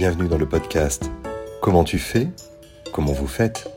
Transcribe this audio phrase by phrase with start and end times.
[0.00, 1.10] Bienvenue dans le podcast
[1.60, 2.28] Comment tu fais
[2.90, 3.70] Comment vous faites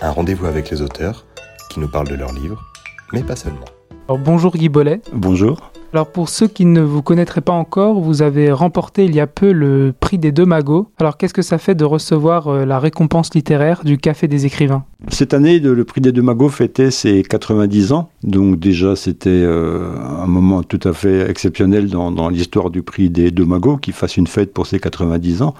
[0.00, 1.26] Un rendez-vous avec les auteurs
[1.68, 2.64] qui nous parlent de leurs livres,
[3.12, 3.66] mais pas seulement.
[4.08, 5.02] Alors, bonjour Guy Bollet.
[5.12, 5.71] Bonjour.
[5.94, 9.26] Alors pour ceux qui ne vous connaîtraient pas encore, vous avez remporté il y a
[9.26, 10.88] peu le prix des deux magots.
[10.98, 14.84] Alors qu'est-ce que ça fait de recevoir euh, la récompense littéraire du Café des écrivains?
[15.08, 18.08] Cette année, le prix des deux magots fêtait ses 90 ans.
[18.22, 23.30] Donc déjà, c'était euh, un moment tout à fait exceptionnel dans, l'histoire du prix des
[23.30, 25.54] deux magots qui fasse une fête pour ses 90 ans.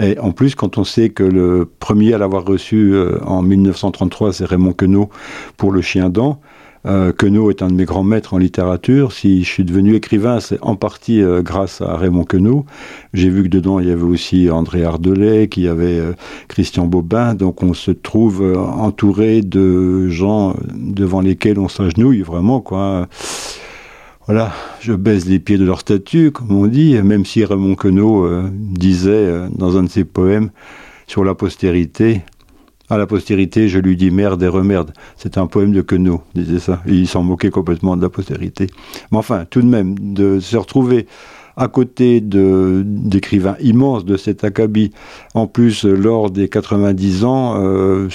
[0.00, 4.32] Et en plus, quand on sait que le premier à l'avoir reçu euh, en 1933,
[4.32, 5.10] c'est Raymond Queneau
[5.58, 6.40] pour Le Chien dent,
[6.88, 9.12] euh, Queneau est un de mes grands maîtres en littérature.
[9.12, 12.64] Si je suis devenu écrivain, c'est en partie euh, grâce à Raymond Queneau.
[13.12, 16.12] J'ai vu que dedans, il y avait aussi André Ardelais, qu'il y avait euh,
[16.48, 17.34] Christian Bobin.
[17.34, 22.64] Donc on se trouve euh, entouré de gens devant lesquels on s'agenouille vraiment.
[24.26, 28.28] Voilà, je baise les pieds de leur statut, comme on dit, même si Raymond Queneau
[28.50, 30.50] disait dans un de ses poèmes
[31.06, 32.22] sur la postérité,
[32.90, 34.92] à la postérité, je lui dis merde et remerde.
[35.16, 36.82] C'est un poème de Queneau, disait ça.
[36.86, 38.68] il s'en moquait complètement de la postérité.
[39.12, 41.06] Mais enfin, tout de même, de se retrouver
[41.56, 44.92] à côté d'écrivains immenses de cet acabit,
[45.34, 48.08] en plus lors des 90 ans, euh,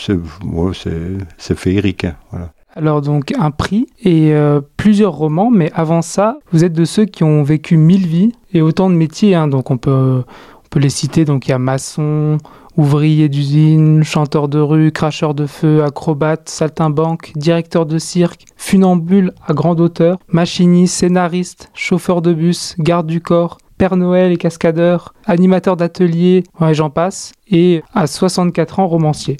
[1.37, 2.05] c'est féerique.
[2.05, 2.49] Hein.
[2.75, 7.05] Alors donc un prix et euh, plusieurs romans, mais avant ça, vous êtes de ceux
[7.05, 9.35] qui ont vécu mille vies et autant de métiers.
[9.35, 9.47] Hein.
[9.47, 11.23] donc on peut, on peut les citer.
[11.23, 12.39] Donc il y a maçon,
[12.75, 19.53] Ouvrier d'usine, chanteur de rue, cracheur de feu, acrobate, saltimbanque, directeur de cirque, funambule à
[19.53, 25.77] grande hauteur, machiniste, scénariste, chauffeur de bus, garde du corps, Père Noël et cascadeur, animateur
[25.77, 29.37] d'atelier, ouais, j'en passe, et à 64 ans romancier.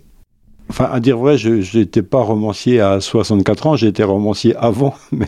[0.69, 5.27] Enfin, à dire vrai, je n'étais pas romancier à 64 ans, j'étais romancier avant, mais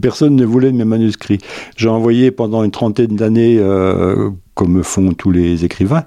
[0.00, 1.38] personne ne voulait mes manuscrits.
[1.76, 6.04] J'ai envoyé pendant une trentaine d'années, euh, comme font tous les écrivains,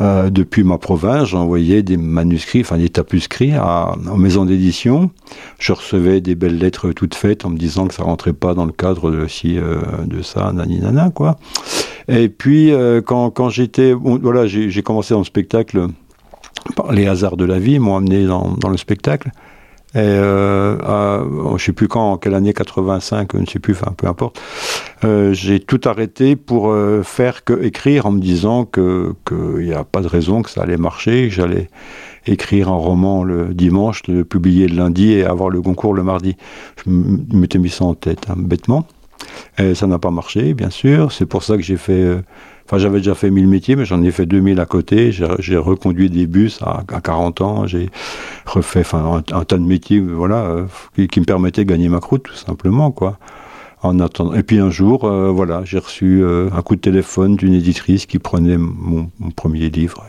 [0.00, 5.10] euh, depuis ma province, j'envoyais des manuscrits, enfin des tapuscrits à, en maison d'édition.
[5.58, 8.64] Je recevais des belles lettres toutes faites en me disant que ça rentrait pas dans
[8.64, 11.36] le cadre de ci, euh, de ça, nana, quoi.
[12.08, 15.88] Et puis euh, quand, j'étais, voilà, j'ai commencé dans le spectacle
[16.90, 19.30] les hasards de la vie, m'ont amené dans le spectacle.
[19.94, 21.24] Et euh, à,
[21.56, 24.40] je sais plus quand, en quelle année, 85, je ne sais plus, enfin peu importe.
[25.04, 29.72] Euh, j'ai tout arrêté pour euh, faire que écrire en me disant que qu'il n'y
[29.72, 31.68] a pas de raison que ça allait marcher, que j'allais
[32.26, 36.36] écrire un roman le dimanche, le publier le lundi et avoir le concours le mardi.
[36.84, 38.86] Je m'étais mis ça en tête, hein, bêtement.
[39.58, 41.12] Et ça n'a pas marché, bien sûr.
[41.12, 42.22] C'est pour ça que j'ai fait euh,
[42.70, 45.10] Enfin, j'avais déjà fait 1000 métiers, mais j'en ai fait 2000 à côté.
[45.10, 47.66] J'ai reconduit des bus à, 40 ans.
[47.66, 47.90] J'ai
[48.46, 50.66] refait enfin, un, tas de métiers voilà, euh,
[51.08, 52.92] qui, me permettaient de gagner ma croûte, tout simplement.
[52.92, 53.18] quoi.
[53.82, 54.34] En attendant.
[54.34, 58.06] Et puis un jour, euh, voilà, j'ai reçu euh, un coup de téléphone d'une éditrice
[58.06, 60.04] qui prenait mon, premier livre.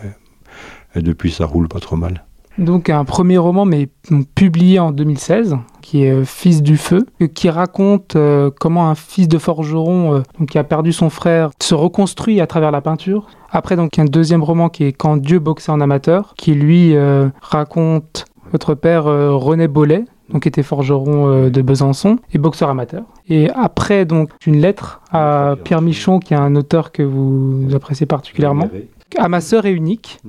[0.94, 2.25] et depuis, ça roule pas trop mal.
[2.57, 3.89] Donc un premier roman, mais
[4.35, 8.95] publié en 2016, qui est euh, Fils du feu, euh, qui raconte euh, comment un
[8.95, 13.28] fils de forgeron donc, qui a perdu son frère se reconstruit à travers la peinture.
[13.51, 16.95] Après donc un deuxième roman qui est Quand Dieu boxait en amateur, qui lui
[17.41, 23.03] raconte votre père René Bollet, donc était forgeron de Besançon et boxeur amateur.
[23.28, 28.06] Et après donc une lettre à Pierre Michon, qui est un auteur que vous appréciez
[28.06, 28.69] particulièrement,
[29.18, 30.19] à ma sœur est unique.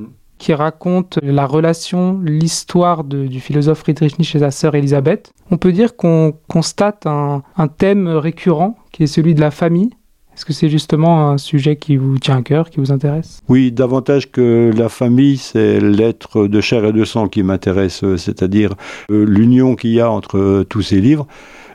[0.42, 5.70] Qui raconte la relation, l'histoire du philosophe Friedrich Nietzsche et sa sœur Elisabeth, on peut
[5.70, 7.44] dire qu'on constate un,
[7.78, 9.90] thème récurrent qui est celui de la famille.
[10.34, 13.40] Est-ce que c'est justement un sujet qui vous tient à cœur, qui vous intéresse?
[13.48, 18.74] Oui, davantage que la famille, c'est l'être de chair et de sang qui m'intéresse, c'est-à-dire
[19.12, 21.28] euh, l'union qu'il y a entre tous ces livres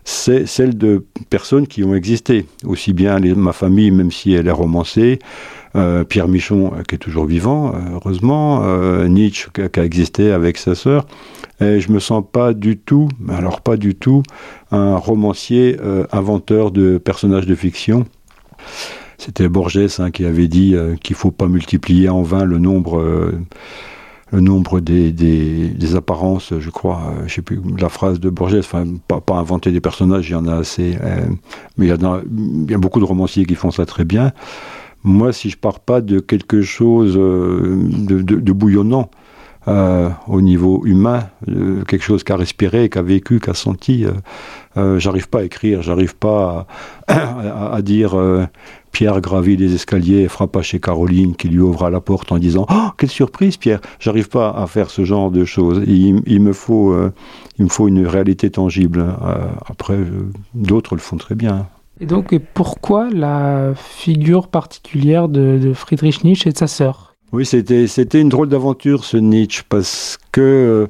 [0.10, 4.52] c'est celle de personnes qui ont existé, aussi bien ma famille, même si elle est
[4.52, 5.20] romancée,
[5.76, 8.64] euh, Pierre Michon, euh, qui est toujours vivant, euh, heureusement,
[9.08, 11.06] Nietzsche, qui a existé avec sa sœur.
[11.60, 14.22] Et je me sens pas du tout, alors pas du tout,
[14.72, 15.78] un romancier
[16.12, 18.06] inventeur de personnages de fiction.
[19.18, 23.34] C'était Borges hein, qui avait dit qu'il faut pas multiplier en vain le nombre
[24.32, 28.84] le nombre des, des, apparences, je crois, je sais plus la phrase de Borges, enfin
[29.08, 30.98] pas, inventer des personnages, il y en a assez,
[31.78, 34.34] mais il y, il y, a, beaucoup de romanciers qui font ça très bien.
[35.08, 39.10] Moi, si je pars pas de quelque chose euh, de, bouillonnant
[39.70, 41.30] euh, au niveau humain,
[41.88, 44.06] quelque chose qu'a respiré, qu'a vécu, qu'a senti,
[44.76, 46.68] euh, j'arrive pas à écrire, j'arrive pas
[47.08, 48.18] à, dire
[48.92, 52.66] Pierre gravit les escaliers et frappa chez Caroline qui lui ouvra la porte en disant
[52.70, 55.84] Oh, quelle surprise, Pierre J'arrive pas à faire ce genre de choses.
[55.88, 56.94] Il, me, faut,
[57.58, 59.06] il me faut une réalité tangible.
[59.70, 60.00] après,
[60.54, 61.66] d'autres le font très bien.
[62.00, 67.16] Et donc, pourquoi la figure particulière de, Friedrich Nietzsche et de sa sœur?
[67.32, 67.86] Oui, c'était,
[68.22, 70.88] une drôle d'aventure, ce Nietzsche, parce que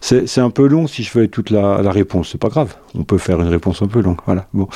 [0.00, 2.30] c'est, un peu long si je fais toute la, la, réponse.
[2.32, 4.18] C'est pas grave, on peut faire une réponse un peu longue.
[4.26, 4.46] Voilà.
[4.52, 4.68] Bon.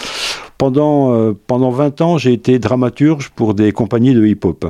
[0.59, 4.67] Pendant, euh, pendant 20 ans, j'ai été dramaturge pour des compagnies de hip-hop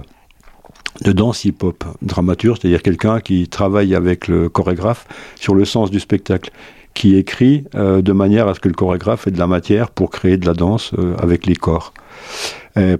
[1.02, 1.84] de danse hip-hop.
[2.02, 5.06] Dramaturge, c'est-à-dire quelqu'un qui travaille avec le chorégraphe
[5.37, 6.50] sur le sens du spectacle
[6.98, 10.10] qui écrit euh, de manière à ce que le chorégraphe ait de la matière pour
[10.10, 11.94] créer de la danse euh, avec les corps.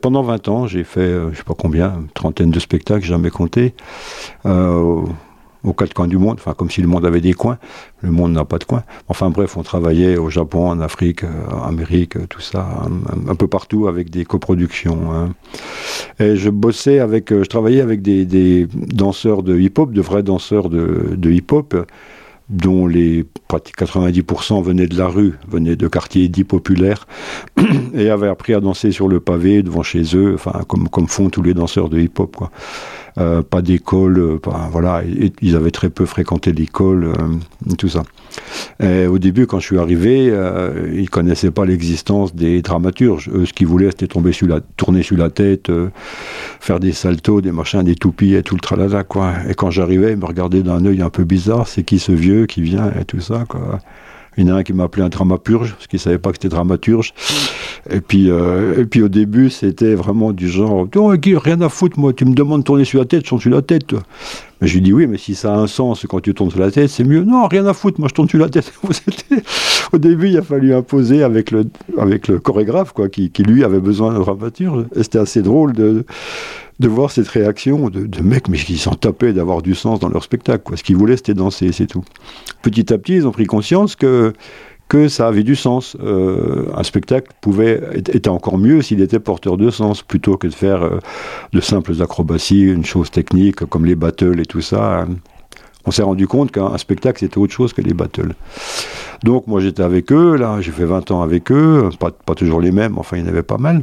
[0.00, 3.30] pendant 20 ans, j'ai fait, euh, je sais pas combien, une trentaine de spectacles, jamais
[3.30, 3.74] compté,
[4.44, 7.58] aux quatre coins du monde, enfin comme si le monde avait des coins.
[8.02, 8.84] Le monde n'a pas de coins.
[9.08, 12.64] Enfin bref, on travaillait au Japon, en Afrique, en Amérique, tout ça,
[13.28, 15.12] un, peu partout avec des coproductions.
[15.12, 15.34] Hein.
[16.20, 21.30] Et je bossais avec, je travaillais avec des, danseurs de hip-hop, de vrais danseurs de
[21.30, 21.74] hip-hop
[22.48, 27.06] dont les pratiques 90% venaient de la rue, venaient de quartiers dits populaires,
[27.94, 31.28] et avaient appris à danser sur le pavé devant chez eux, enfin comme, comme font
[31.28, 32.36] tous les danseurs de hip-hop.
[32.36, 32.50] Quoi.
[33.19, 34.38] Euh, pas d'école, euh,
[34.70, 35.03] voilà,
[35.43, 38.05] ils avaient très peu fréquenté l'école, euh, tout ça.
[38.81, 43.31] Et au début, quand je suis arrivé, ils ils connaissaient pas l'existence des dramaturges.
[43.44, 45.73] Ce qu'ils voulaient, c'était tomber sur la, tourner sur la tête,
[46.61, 49.32] faire des saltos, des machins, des toupies et tout le tralala, quoi.
[49.49, 51.67] Et quand j'arrivais, ils me regardaient d'un œil un peu bizarre.
[51.67, 53.81] C'est qui ce vieux qui vient et tout ça, quoi.
[54.38, 56.37] Il y en a un qui m'a appelé un dramaturge, parce qu'il savait pas que
[56.37, 57.12] c'était dramaturge.
[57.90, 61.99] Et puis, euh, et puis au début, c'était vraiment du genre, oh, rien à foutre,
[61.99, 63.93] moi, tu me demandes de tourner sur la tête, je tourne sur la tête.
[64.61, 66.61] Mais je lui dis, oui, mais si ça a un sens quand tu tournes sur
[66.61, 67.25] la tête, c'est mieux.
[67.25, 68.73] Non, rien à foutre, moi, je tourne sur la tête.
[69.93, 71.64] au début, il a fallu imposer avec le,
[71.99, 74.84] avec le chorégraphe, quoi, qui, qui lui avait besoin de dramaturge.
[74.94, 76.05] Et c'était assez drôle de
[76.80, 80.22] de voir cette réaction de, mecs, mais qui s'en tapaient d'avoir du sens dans leur
[80.22, 80.62] spectacle.
[80.62, 80.76] Quoi.
[80.76, 82.04] Ce qu'ils voulaient, c'était danser, c'est tout.
[82.62, 84.32] Petit à petit, ils ont pris conscience que,
[84.88, 85.96] que ça avait du sens.
[86.00, 90.54] Euh, un spectacle pouvait était encore mieux s'il était porteur de sens, plutôt que de
[90.54, 90.98] faire euh,
[91.52, 95.06] de simples acrobaties, une chose technique comme les battles et tout ça.
[95.84, 98.34] On s'est rendu compte qu'un spectacle, c'était autre chose que les battles.
[99.24, 102.60] Donc moi j'étais avec eux, là j'ai fait 20 ans avec eux, pas, pas toujours
[102.60, 103.82] les mêmes, enfin il y en avait pas mal.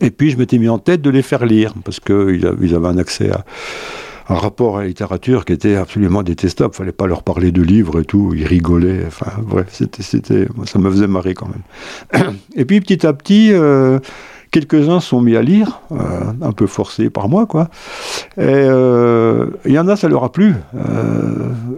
[0.00, 2.44] Et puis je m'étais mis en tête de les faire lire, parce qu'ils
[2.74, 3.44] avaient un accès à
[4.28, 6.70] un rapport à la littérature qui était absolument détestable.
[6.74, 9.04] Il fallait pas leur parler de livres et tout, ils rigolaient.
[9.06, 12.34] Enfin, bref, c'était, c'était, ça me faisait marrer quand même.
[12.56, 14.00] Et puis petit à petit, euh,
[14.50, 15.96] quelques-uns sont mis à lire, euh,
[16.42, 17.68] un peu forcés par moi, quoi.
[18.36, 20.54] Et euh, il y en a, ça leur a plu.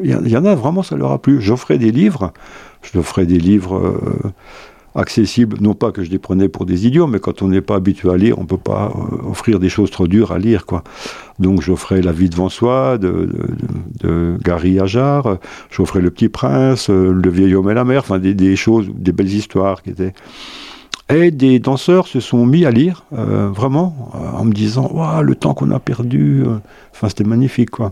[0.02, 1.40] Il y, en a vraiment, ça leur a plu.
[1.40, 2.32] J'offrais des livres.
[2.82, 3.98] Je ferai des livres
[4.98, 7.76] accessible, non pas que je les prenais pour des idiots, mais quand on n'est pas
[7.76, 10.66] habitué à lire, on ne peut pas euh, offrir des choses trop dures à lire.
[10.66, 10.82] Quoi.
[11.38, 13.28] Donc j'offrais La vie devant soi de,
[14.00, 15.38] de, Gary Ajar,
[15.70, 19.12] j'offrais Le Petit Prince, euh, Le vieil homme et la mer, enfin des, choses, des
[19.12, 20.12] belles histoires qui étaient...
[21.10, 24.92] Et des danseurs se sont mis à lire, euh, vraiment, en me disant,
[25.22, 26.44] le temps qu'on a perdu,
[26.92, 27.88] enfin c'était magnifique, quoi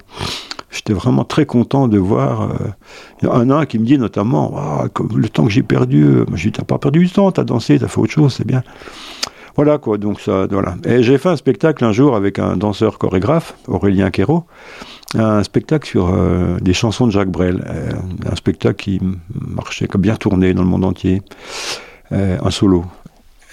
[0.76, 2.50] j'étais vraiment très content de voir.
[3.23, 4.84] Euh, en un qui me dit notamment ah,
[5.14, 6.05] le temps que j'ai perdu.
[6.05, 8.34] Euh, je lui dis T'as pas perdu du temps, t'as dansé, t'as fait autre chose,
[8.34, 8.62] c'est bien.
[9.56, 10.76] Voilà quoi, donc ça, voilà.
[10.84, 14.44] Et j'ai fait un spectacle un jour avec un danseur chorégraphe, Aurélien Quérault,
[15.14, 17.64] un spectacle sur euh, des chansons de Jacques Brel,
[18.31, 19.00] un spectacle qui
[19.32, 21.22] marchait, qui a bien tourné dans le monde entier,
[22.11, 22.84] un solo.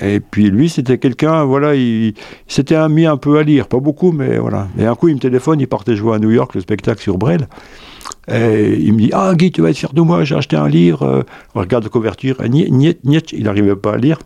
[0.01, 2.13] Et puis lui, c'était quelqu'un, voilà, il,
[2.47, 4.67] s'était mis un peu à lire, pas beaucoup, mais voilà.
[4.77, 7.17] Et un coup, il me téléphone, il partait jouer à New York le spectacle sur
[7.17, 7.47] Brel.
[8.27, 10.67] Et il me dit Ah, Guy, tu vas être fier de moi, j'ai acheté un
[10.67, 11.03] livre.
[11.03, 11.21] Euh,
[11.53, 12.41] regarde la couverture.
[12.43, 14.19] Et niet, niet, il n'arrivait pas à lire.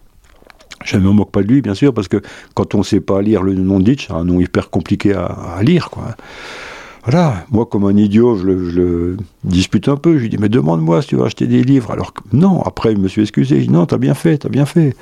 [0.85, 2.21] Je ne me moque pas de lui, bien sûr, parce que
[2.53, 5.59] quand on ne sait pas lire le nom de c'est un nom hyper compliqué à,
[5.61, 6.15] lire, quoi.
[7.03, 10.17] Voilà, moi comme un idiot, je le, dispute un peu.
[10.17, 11.91] Je lui dis, mais demande-moi si tu veux acheter des livres.
[11.91, 13.61] Alors que non, après il me suis excusé.
[13.61, 14.95] Je dis, non, t'as bien fait, t'as bien fait.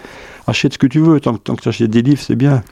[0.48, 2.64] Achète ce que tu veux, tant, tant que tu achètes des livres, c'est bien.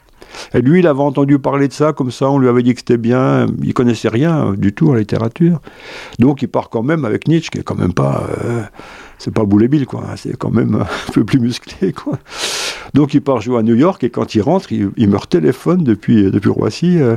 [0.53, 2.79] Et lui, il avait entendu parler de ça, comme ça, on lui avait dit que
[2.79, 3.47] c'était bien.
[3.61, 5.61] Il connaissait rien du tout à la littérature.
[6.19, 8.27] Donc il part quand même avec Nietzsche, qui est quand même pas.
[8.43, 8.63] Euh,
[9.17, 10.03] c'est pas Boulébile, quoi.
[10.15, 12.19] C'est quand même un peu plus musclé, quoi.
[12.93, 16.29] Donc il part jouer à New York, et quand il rentre, il, me téléphone depuis,
[16.31, 16.99] depuis Roissy.
[16.99, 17.15] Euh,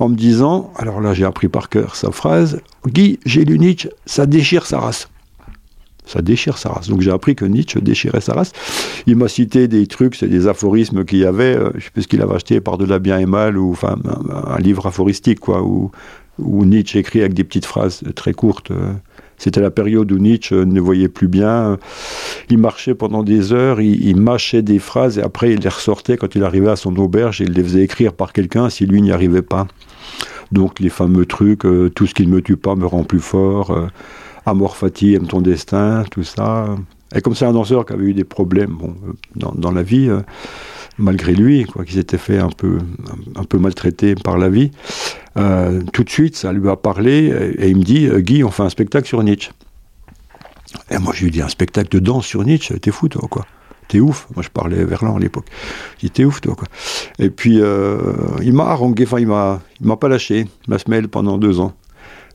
[0.00, 3.88] en me disant, alors là j'ai appris par cœur sa phrase, Guy, j'ai lu Nietzsche,
[4.06, 5.08] ça déchire sa race.
[6.08, 6.88] Ça déchire sa race.
[6.88, 8.52] Donc j'ai appris que Nietzsche déchirait sa race.
[9.06, 12.02] Il m'a cité des trucs, c'est des aphorismes qu'il y avait, euh, je sais plus
[12.02, 13.96] ce qu'il avait acheté par delà bien et mal, ou enfin
[14.46, 15.90] un, livre aphoristique, quoi, où,
[16.38, 18.72] Nietzsche écrit avec des petites phrases très courtes.
[19.38, 21.78] C'était la période où Nietzsche ne voyait plus bien.
[22.50, 26.34] Il marchait pendant des heures, il, mâchait des phrases et après il les ressortait quand
[26.34, 29.12] il arrivait à son auberge et il les faisait écrire par quelqu'un si lui n'y
[29.12, 29.66] arrivait pas.
[30.50, 33.20] Donc les fameux trucs, euh, tout ce qui ne me tue pas me rend plus
[33.20, 33.86] fort, euh,
[34.48, 36.76] Amor fati, aime ton destin, tout ça.
[37.14, 38.94] Et comme c'est un danseur qui avait eu des problèmes bon,
[39.34, 40.10] dans, dans la vie,
[40.98, 42.78] malgré lui, quoi, qu'il s'était fait un peu,
[43.36, 44.70] un, peu maltraité par la vie,
[45.92, 48.68] tout de suite, ça lui a parlé et, il me dit Guy, on fait un
[48.68, 49.52] spectacle sur Nietzsche.
[50.90, 53.46] Et moi, je lui dis un spectacle de danse sur Nietzsche, t'es fou, toi, quoi
[53.88, 54.28] t'es ouf.
[54.36, 55.46] Moi, je parlais Verlan à l'époque.
[55.96, 56.68] Je dis, t'es ouf, toi, quoi.
[57.18, 58.12] Et puis, euh,
[58.42, 61.72] il m'a harangué, enfin, il m'a, il m'a pas lâché, ma semelle pendant deux ans.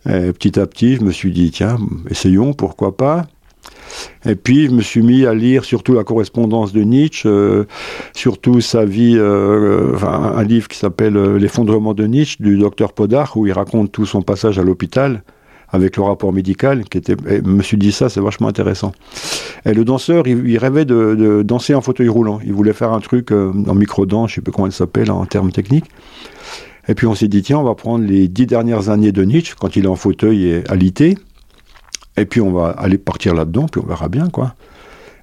[0.10, 1.78] Et petit à petit, je me suis dit, tiens,
[2.10, 3.26] essayons, pourquoi pas.
[4.26, 7.66] Et puis, je me suis mis à lire surtout la correspondance de Nietzsche, euh,
[8.14, 13.38] surtout sa vie, euh, enfin, un livre qui s'appelle L'effondrement de Nietzsche, du docteur Podar,
[13.38, 15.24] où il raconte tout son passage à l'hôpital
[15.74, 18.94] avec le rapport médical, qui était, je me suis dit ça, c'est vachement intéressant.
[19.66, 22.40] Et le danseur, il, rêvait de, danser en fauteuil roulant.
[22.46, 25.26] Il voulait faire un truc euh, en micro-danse, je sais pas comment il s'appelle en
[25.26, 25.90] termes techniques.
[26.88, 29.56] Et puis on s'est dit, tiens, on va prendre les dix dernières années de Nietzsche,
[29.60, 31.18] quand il est en fauteuil et alité,
[32.18, 34.56] et puis on va aller partir là-dedans, puis on verra bien, quoi.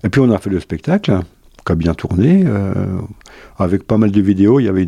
[0.02, 1.21] Et puis on a fait le spectacle,
[1.64, 2.73] qui a bien tourné, euh,
[3.59, 4.61] avec pas mal de vidéos.
[4.61, 4.87] Il y avait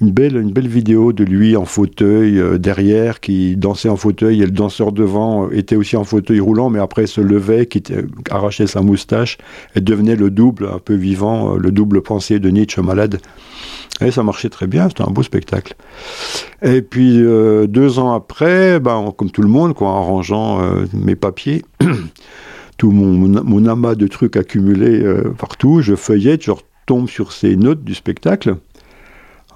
[0.00, 4.42] une belle, une belle vidéo de lui en fauteuil euh, derrière, qui dansait en fauteuil,
[4.42, 7.82] et le danseur devant euh, était aussi en fauteuil roulant, mais après se levait, qui
[8.30, 9.38] arrachait sa moustache,
[9.76, 13.20] et devenait le double, un peu vivant, le double pensée de Nietzsche malade.
[14.04, 15.74] Et ça marchait très bien, c'était un beau spectacle.
[16.62, 20.60] Et puis deux ans après, ben, comme tout le monde, quoi, en rangeant
[20.92, 21.64] mes papiers,
[22.76, 25.02] tout mon, amas de trucs accumulés
[25.38, 28.56] partout, je feuillette, je retombe sur ces notes du spectacle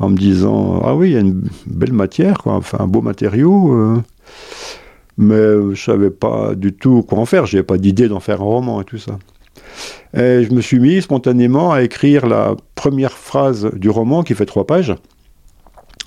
[0.01, 3.03] en me disant ah oui il y a une belle matière quoi, enfin un beau
[3.03, 4.03] matériau euh.
[5.19, 8.45] mais je savais pas du tout quoi en faire j'avais pas d'idée d'en faire un
[8.45, 9.19] roman et tout ça
[10.15, 14.47] et je me suis mis spontanément à écrire la première phrase du roman qui fait
[14.47, 14.95] trois pages.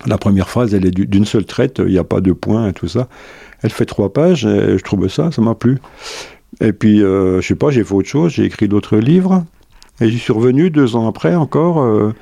[0.06, 2.74] La première phrase elle est d'une seule traite il n'y a pas de points et
[2.74, 3.08] tout ça.
[3.62, 5.80] Elle fait trois pages et je trouvais ça ça m'a plu.
[6.60, 9.46] Et puis euh, je sais pas j'ai fait autre chose j'ai écrit d'autres livres.
[10.02, 12.14] Et j'y suis revenu deux ans après encore euh,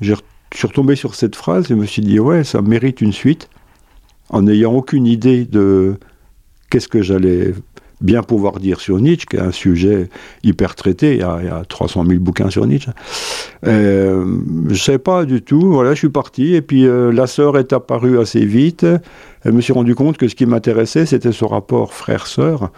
[0.00, 0.14] je
[0.54, 3.48] suis retombé sur cette phrase et me suis dit, ouais, ça mérite une suite,
[4.28, 5.96] en n'ayant aucune idée de
[6.70, 7.54] qu'est-ce que j'allais
[8.00, 10.08] bien pouvoir dire sur Nietzsche, qui est un sujet
[10.42, 12.90] hyper traité, il y a, 300 000 bouquins sur Nietzsche.
[13.66, 17.26] Euh, je ne savais pas du tout, voilà, je suis parti, et puis euh, la
[17.26, 18.86] sœur est apparue assez vite,
[19.44, 22.70] je me suis rendu compte que ce qui m'intéressait, c'était ce rapport frère-sœur,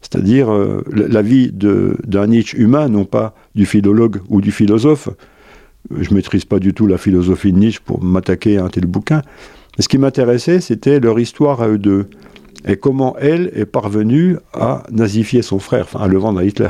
[0.00, 5.08] c'est-à-dire euh, la vie d'un Nietzsche humain, non pas du philologue ou du philosophe,
[5.98, 9.22] je maîtrise pas du tout la philosophie de Nietzsche pour m'attaquer à un tel bouquin.
[9.76, 12.06] Mais ce qui m'intéressait, c'était leur histoire à eux deux.
[12.66, 16.68] Et comment elle est parvenue à nazifier son frère, enfin à le vendre à Hitler.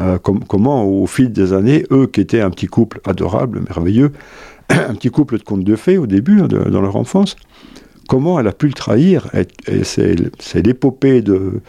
[0.00, 4.12] Euh, comment, au fil des années, eux qui étaient un petit couple adorable, merveilleux,
[4.70, 7.36] un petit couple de contes de fées au début, hein, dans leur enfance,
[8.08, 9.28] comment elle a pu le trahir?
[9.34, 10.16] Et, c'est
[10.62, 11.60] l'épopée de,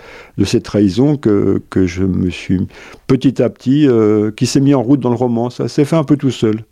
[0.46, 2.68] cette trahison que, je me suis
[3.08, 5.50] petit à petit, euh, qui s'est mis en route dans le roman.
[5.50, 6.64] Ça s'est fait un peu tout seul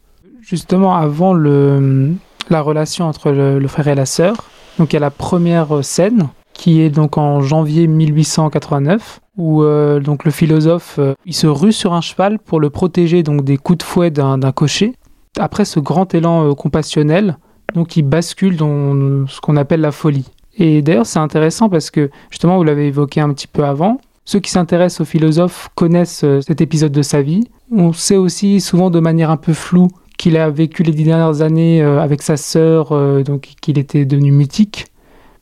[0.50, 2.12] justement avant le,
[2.50, 4.36] la relation entre le, frère et la sœur.
[4.77, 10.01] Donc il y a la première scène qui est donc en janvier 1889 où euh,
[10.01, 13.55] donc le philosophe euh, il se rue sur un cheval pour le protéger donc des
[13.55, 14.93] coups de fouet d'un cocher.
[15.39, 17.37] Après ce grand élan euh, compassionnel,
[17.75, 20.25] donc il bascule dans ce qu'on appelle la folie.
[20.57, 24.41] Et d'ailleurs c'est intéressant parce que justement vous l'avez évoqué un petit peu avant, ceux
[24.41, 27.45] qui s'intéressent au philosophe connaissent cet épisode de sa vie.
[27.71, 29.87] On sait aussi souvent de manière un peu floue
[30.17, 32.89] qu'il a vécu les dix dernières années avec sa sœur,
[33.23, 34.87] donc qu'il était devenu mythique,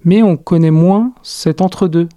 [0.08, 2.08] mais on connaît moins cet entre-deux.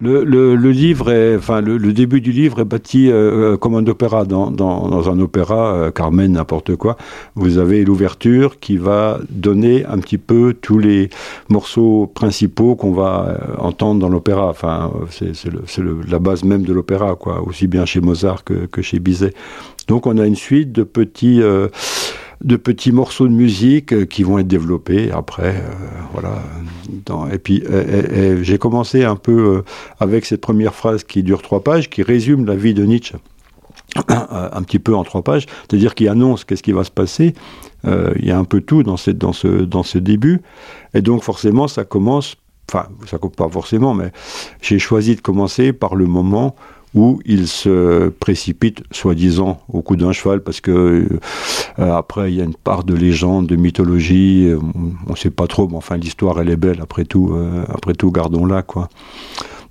[0.00, 4.24] Le, livre enfin, le, début du livre est bâti euh, comme un opéra.
[4.24, 6.96] Dans, un opéra, Carmen, n'importe quoi,
[7.36, 11.10] vous avez l'ouverture qui va donner un petit peu tous les
[11.48, 14.48] morceaux principaux qu'on va entendre dans l'opéra.
[14.48, 15.32] Enfin, c'est
[16.08, 19.32] la base même de l'opéra, quoi, aussi bien chez Mozart que, chez Bizet.
[19.86, 21.68] Donc on a une suite de petits, euh,
[22.42, 25.56] de petits morceaux de musique euh, qui vont être développés après.
[25.56, 26.42] Euh, voilà.
[27.32, 27.62] et puis
[28.42, 29.64] j'ai commencé un peu
[29.98, 33.16] avec cette première phrase qui dure trois pages, qui résume la vie de Nietzsche
[34.08, 37.34] un petit peu en trois pages, c'est-à-dire qui annonce qu'est-ce qui va se passer.
[37.84, 40.42] il y a un peu tout dans, cette, dans, ce, dans ce début.
[40.94, 42.36] Et donc forcément, ça commence,
[42.70, 44.12] enfin, ça coupe pas forcément, mais
[44.62, 46.54] j'ai choisi de commencer par le moment
[46.94, 51.08] où il se précipite, soi-disant, au coup d'un cheval, parce que
[51.78, 54.58] euh, après il y a une part de légende, de mythologie, euh,
[55.06, 57.94] on ne sait pas trop, mais enfin l'histoire elle est belle, après tout, euh, après
[57.94, 58.88] tout gardons-la quoi.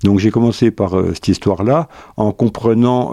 [0.02, 1.88] Donc j'ai commencé par cette histoire-là,
[2.18, 3.12] en comprenant,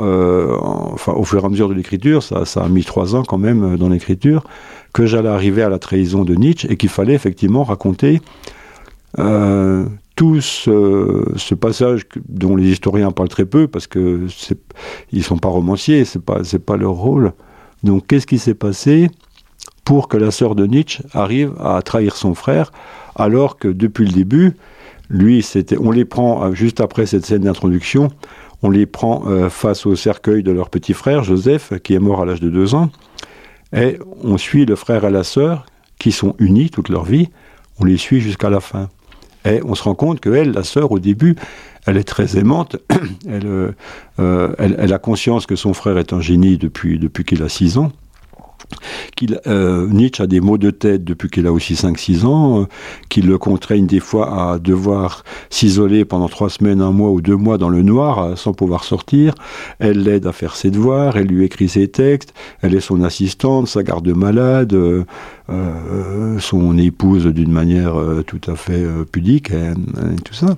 [0.92, 3.38] enfin au fur et à mesure de l'écriture, ça, ça a mis trois ans quand
[3.38, 4.44] même dans l'écriture,
[4.92, 8.20] que j'allais arriver à la trahison de Nietzsche et qu'il fallait effectivement raconter
[10.22, 14.28] tout ce, passage dont les historiens parlent très peu parce que
[15.12, 17.34] ils sont pas romanciers, c'est pas c'est pas leur rôle.
[17.82, 19.10] Donc qu'est-ce qui s'est passé
[19.84, 22.72] pour que la sœur de Nietzsche arrive à trahir son frère
[23.16, 24.54] alors que depuis le début,
[25.10, 28.10] lui, c'était, on les prend euh, juste après cette scène d'introduction,
[28.62, 32.22] on les prend euh, face au cercueil de leur petit frère Joseph qui est mort
[32.22, 32.92] à l'âge de deux ans,
[33.76, 35.66] et on suit le frère et la sœur
[35.98, 37.30] qui sont unis toute leur vie,
[37.80, 38.88] on les suit jusqu'à la fin.
[39.46, 41.36] Et on se rend compte que elle, la sœur, au début,
[41.86, 42.78] elle est très aimante.
[44.20, 47.50] Euh, elle, elle, a conscience que son frère est un génie depuis, depuis qu'il a
[47.50, 47.92] 6 ans.
[49.16, 53.22] Qu'il, euh, Nietzsche a des maux de tête depuis qu'il a aussi 5-6 ans, euh,
[53.22, 57.58] le contraignent des fois à devoir s'isoler pendant trois semaines, un mois ou deux mois
[57.58, 59.36] dans le noir sans pouvoir sortir.
[59.80, 63.68] Elle l'aide à faire ses devoirs, elle lui écrit ses textes, elle est son assistante,
[63.68, 65.04] sa garde malade, euh,
[66.40, 69.74] son épouse d'une manière tout à fait pudique, et,
[70.24, 70.56] tout ça.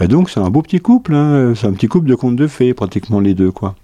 [0.00, 1.52] Et donc c'est un beau petit couple, hein.
[1.54, 3.76] c'est un petit couple de contes de fées, pratiquement les deux, quoi.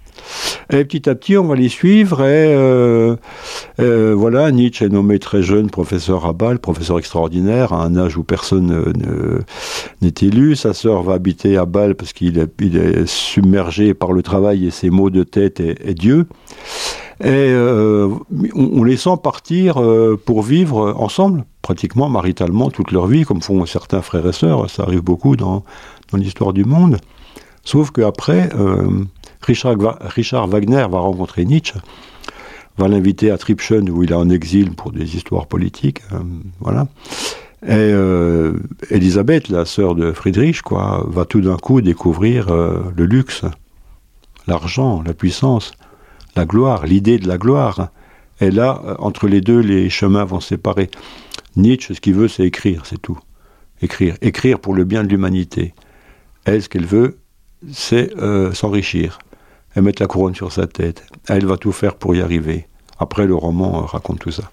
[0.73, 2.23] Et petit à petit, on va les suivre.
[2.23, 3.16] Et euh,
[3.78, 8.16] euh, voilà, Nietzsche est nommé très jeune professeur à Bâle, professeur extraordinaire, à un âge
[8.16, 8.92] où personne
[10.02, 10.56] n'est élu.
[10.56, 14.90] Sa sœur va habiter à Bâle parce qu'il est, submergé par le travail et ses
[14.90, 16.26] maux de tête et, Dieu.
[17.21, 18.09] Et euh,
[18.54, 19.80] on, les sent partir
[20.25, 24.68] pour vivre ensemble, pratiquement maritalement, toute leur vie, comme font certains frères et sœurs.
[24.68, 25.62] Ça arrive beaucoup dans
[26.12, 26.97] l'histoire du monde.
[27.62, 28.50] Sauf qu'après,
[29.47, 31.75] Richard, Wagner va rencontrer Nietzsche,
[32.79, 36.19] va l'inviter à Tripschen où il est en exil pour des histoires politiques, euh,
[36.59, 36.88] voilà.
[37.62, 38.55] Et euh,
[38.91, 43.45] Elisabeth, la sœur de Friedrich, quoi, va tout d'un coup découvrir euh, le luxe,
[44.47, 45.73] l'argent, la puissance,
[46.35, 47.91] la gloire, l'idée de la gloire.
[48.41, 50.91] Et là, entre les deux, les chemins vont séparer.
[51.57, 53.19] Nietzsche, ce qu'il veut, c'est écrire, c'est tout.
[53.81, 54.17] Écrire.
[54.21, 55.73] Écrire pour le bien de l'humanité.
[56.45, 57.19] Elle, ce qu'elle veut,
[57.73, 58.11] c'est
[58.53, 59.19] s'enrichir
[59.76, 61.06] et mettre la couronne sur sa tête.
[61.28, 62.66] Elle va tout faire pour y arriver.
[62.99, 64.45] Après, le roman euh, raconte tout ça.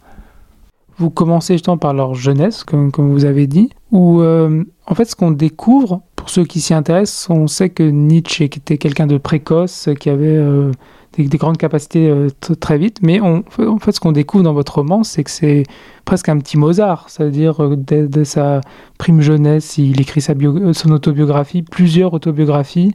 [0.98, 5.16] Vous commencez justement par leur jeunesse, comme, vous avez dit, où euh, en fait ce
[5.16, 9.90] qu'on découvre, pour ceux qui s'y intéressent, on sait que Nietzsche était quelqu'un de précoce,
[10.00, 10.72] qui avait euh,
[11.18, 12.14] des, grandes capacités
[12.60, 13.42] très vite, mais en
[13.80, 15.64] fait ce qu'on découvre dans votre roman, c'est que c'est
[16.06, 18.62] presque un petit Mozart, c'est-à-dire dès, sa
[19.00, 20.34] prime jeunesse, il écrit sa
[20.74, 22.94] son autobiographie, plusieurs autobiographies,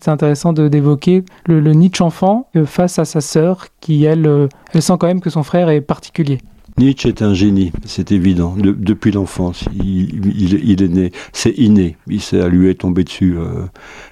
[0.00, 4.82] c'est intéressant d'évoquer le, Nietzsche enfant euh, face à sa sœur qui, elle, euh, elle
[4.82, 6.40] sent quand même que son frère est particulier.
[6.78, 9.64] Nietzsche est un génie, c'est évident, depuis l'enfance.
[9.82, 13.34] Il, est né, c'est inné, il à lui est tombé dessus.
[13.38, 13.64] Euh,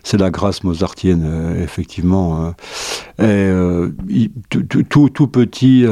[0.03, 1.29] c'est la grâce mozartienne,
[1.63, 2.55] effectivement.
[3.19, 5.85] tout, tout, petit,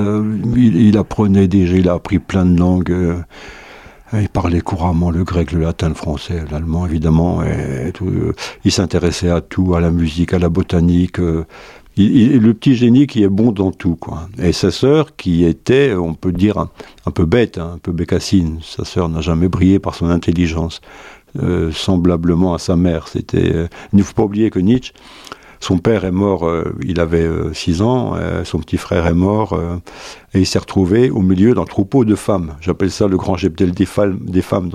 [0.56, 3.22] il, apprenait déjà, il a appris plein de langues.
[4.14, 7.42] Il parlait couramment le grec, le latin, le français, l'allemand évidemment.
[7.42, 8.10] Et tout.
[8.64, 11.18] Il s'intéressait à tout, à la musique, à la botanique.
[11.18, 11.44] Euh,
[11.96, 14.28] il, le petit génie qui est bon dans tout, quoi.
[14.38, 18.58] Et sa sœur, qui était, on peut dire, un, peu bête, hein, un peu bécassine.
[18.62, 20.80] Sa sœur n'a jamais brillé par son intelligence,
[21.42, 23.08] euh, semblablement à sa mère.
[23.08, 23.54] C'était.
[23.54, 24.92] Euh, il ne faut pas oublier que Nietzsche
[25.62, 29.14] son père est mort, euh, il avait 6 euh, ans, euh, son petit frère est
[29.14, 29.56] mort,
[30.34, 32.56] et il s'est retrouvé au milieu d'un troupeau de femmes.
[32.60, 34.18] J'appelle ça le grand cheptel des femmes.
[34.22, 34.70] Des femmes.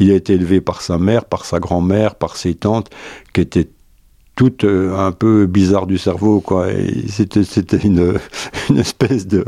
[0.00, 2.90] Il a été élevé par sa mère, par sa grand-mère, par ses tantes,
[3.32, 3.68] qui étaient
[4.34, 6.66] toutes un peu bizarres du cerveau, quoi.
[7.08, 8.18] C'était une
[8.76, 9.44] espèce de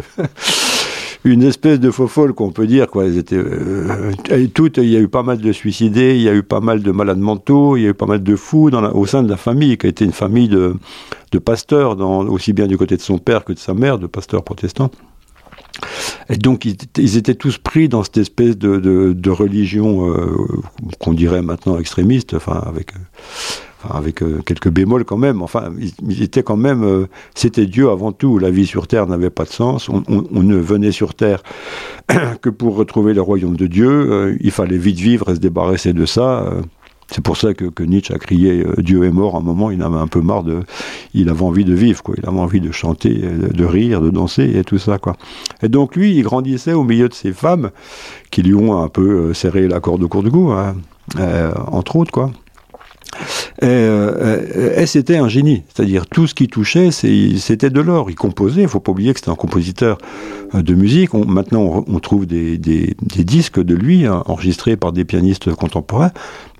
[1.24, 3.04] une espèce de faux folle qu'on peut dire quoi.
[3.04, 4.12] Elles étaient euh,
[4.54, 4.78] toutes.
[4.78, 6.90] Il y a eu pas mal de suicidés, il y a eu pas mal de
[6.90, 9.78] malades mentaux, il y a eu pas mal de fous au sein de la famille,
[9.78, 10.74] qui a été une famille de,
[11.38, 14.90] pasteurs, aussi bien du côté de son père que de sa mère, de pasteurs protestants.
[16.28, 20.36] Et donc ils, étaient tous pris dans cette espèce de religion euh,
[20.98, 22.92] qu'on dirait maintenant extrémiste, enfin avec
[23.90, 25.42] avec euh, quelques bémols quand même.
[25.42, 25.72] Enfin,
[26.08, 28.38] il, était quand même, euh, c'était Dieu avant tout.
[28.38, 29.88] La vie sur terre n'avait pas de sens.
[29.88, 30.02] On,
[30.42, 31.42] ne venait sur terre
[32.42, 33.90] que pour retrouver le royaume de Dieu.
[33.90, 36.44] Euh, il fallait vite vivre et se débarrasser de ça.
[37.10, 39.36] c'est pour ça que, Nietzsche a crié Dieu est mort.
[39.36, 40.60] À un moment, il avait un peu marre de,
[41.14, 42.14] il avait envie de vivre, quoi.
[42.18, 45.16] Il avait envie de chanter, de rire, de danser et tout ça, quoi.
[45.62, 47.70] Et donc lui, il grandissait au milieu de ces femmes
[48.30, 50.74] qui lui ont un peu serré la corde au court de goût, hein,
[51.70, 52.30] entre autres, quoi.
[53.60, 58.10] Et, euh, et c'était un génie, c'est-à-dire tout ce qui touchait, c'était de l'or.
[58.10, 59.98] Il composait, il faut pas oublier que c'était un compositeur
[60.54, 61.12] euh, de musique.
[61.14, 66.12] maintenant, on, trouve des, disques de lui hein, enregistrés par des pianistes contemporains.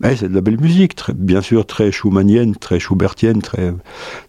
[0.02, 3.40] C'est de la belle musique, bien sûr très schumannienne, très schubertienne,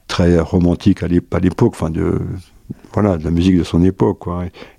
[0.08, 2.20] très romantique à l'époque, enfin de
[2.94, 4.26] voilà de la musique de son époque.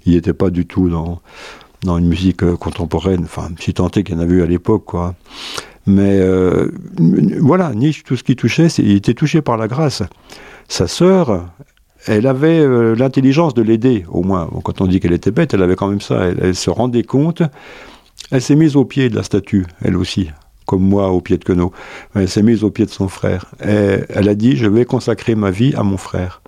[0.07, 4.15] Il n'était pas du tout dans une musique euh, contemporaine, enfin si tant est qu'il
[4.15, 4.95] y en a vu à l'époque.
[5.87, 6.71] Mais euh,
[7.41, 10.03] voilà, Nietzsche, tout ce qui touchait, il était touché par la grâce.
[10.69, 11.47] Sa sœur,
[12.07, 14.49] elle avait euh, l'intelligence de l'aider, au moins.
[14.63, 16.27] quand on dit qu'elle était bête, elle avait quand même ça.
[16.41, 17.43] Elle, se rendait compte.
[18.31, 20.31] Elle s'est mise au pied de la statue, elle aussi,
[20.67, 21.73] comme moi au pied de Queneau.
[22.15, 23.47] Elle s'est mise au pied de son frère.
[23.63, 26.41] Et elle a dit Je vais consacrer ma vie à mon frère.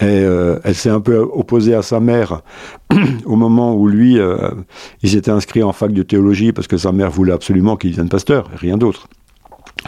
[0.00, 2.42] Et euh, elle s'est un peu opposée à sa mère
[3.24, 4.50] au moment où lui, euh,
[5.02, 8.08] il s'était inscrit en fac de théologie parce que sa mère voulait absolument qu'il devienne
[8.08, 9.08] pasteur, rien d'autre.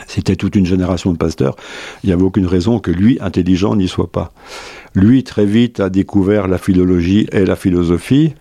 [0.07, 1.55] C'était toute une génération de pasteurs.
[2.03, 4.33] Il n'y avait aucune raison que lui, intelligent, n'y soit pas.
[4.95, 8.35] Lui, très vite, a découvert la philologie et la philosophie.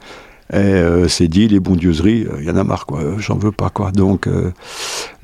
[0.51, 3.69] Et euh, s'est dit, les bondieuseries, il y en a marre, quoi, j'en veux pas,
[3.69, 3.91] quoi.
[3.91, 4.27] Donc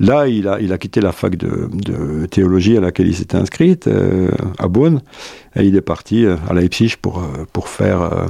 [0.00, 3.78] là, il a, quitté la fac de, théologie à laquelle il s'était inscrit,
[4.58, 5.00] à Bonn,
[5.56, 8.26] et il est parti euh, à Leipzig pour, euh, faire euh,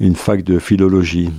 [0.00, 1.30] une fac de philologie.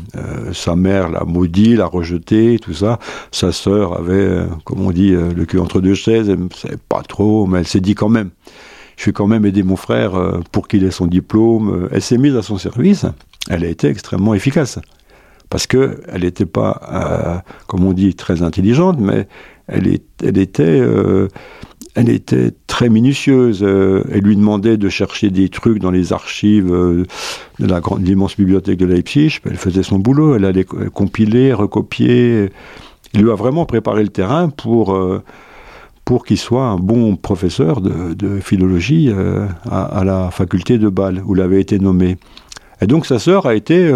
[0.53, 2.99] sa mère l'a maudit, l'a rejeté, tout ça.
[3.31, 6.29] Sa sœur avait, comme on dit, le cul entre deux chaises.
[6.29, 8.29] Elle ne savait pas trop, mais elle s'est dit quand même.
[8.97, 10.13] Je vais quand même aider mon frère
[10.51, 11.89] pour qu'il ait son diplôme.
[11.91, 13.05] Elle s'est mise à son service.
[13.49, 14.79] Elle a été extrêmement efficace.
[15.51, 19.27] Parce qu'elle n'était pas, comme on dit, très intelligente, mais
[19.67, 19.99] elle,
[21.95, 23.63] elle était très minutieuse.
[23.63, 27.05] Euh, elle lui demandait de chercher des trucs dans les archives euh,
[27.59, 29.39] de la grande, immense bibliothèque de Leipzig.
[29.45, 30.35] Elle faisait son boulot.
[30.35, 32.49] Elle allait compiler, recopier.
[33.13, 35.21] Il lui a vraiment préparé le terrain pour, euh,
[36.05, 39.11] pour qu'il soit un bon professeur de, philologie
[39.69, 42.17] à, la faculté de Bâle, où il avait été nommé.
[42.81, 43.91] Et donc sa sœur a été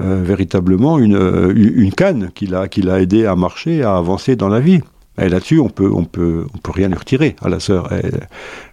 [0.00, 4.80] véritablement une, une canne qui l'a, qui aidé à marcher, à avancer dans la vie.
[5.20, 7.90] Et là-dessus, on peut, on peut, on peut rien lui retirer à la sœur.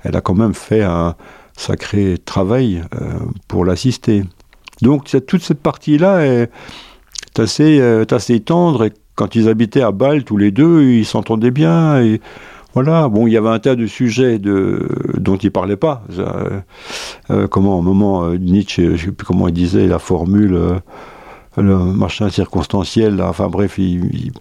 [0.03, 1.15] Elle, a quand même fait un
[1.55, 4.23] sacré travail euh, pour l'assister.
[4.82, 6.49] Donc toute cette partie-là est
[7.38, 8.89] assez, euh, assez tendre.
[9.15, 12.01] Quand ils habitaient à Bâle, tous les deux, ils s'entendaient bien.
[12.84, 16.04] Bon, il y avait un tas de sujets dont ils parlaient pas.
[17.30, 20.58] Euh, comment, au moment Nietzsche, je sais plus comment il disait la formule,
[21.58, 23.22] le machin circonstanciel.
[23.22, 24.32] enfin bref, il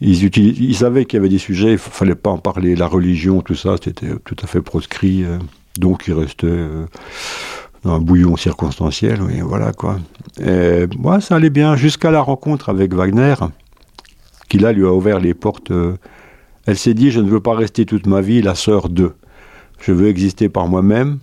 [0.00, 2.76] ils, ils savaient qu'il y avait des sujets, il ne fallait pas en parler.
[2.76, 5.24] La religion, tout ça, c'était tout à fait proscrit.
[5.24, 5.38] Euh,
[5.78, 6.86] donc il restait euh,
[7.84, 9.98] dans un bouillon circonstanciel, oui, voilà quoi.
[10.40, 13.34] Et moi, ça allait bien jusqu'à la rencontre avec Wagner,
[14.48, 15.70] qui là lui a ouvert les portes.
[15.70, 15.96] Euh,
[16.66, 19.14] elle s'est dit, je ne veux pas rester toute ma vie la sœur d'eux.
[19.80, 21.18] Je veux exister par moi-même.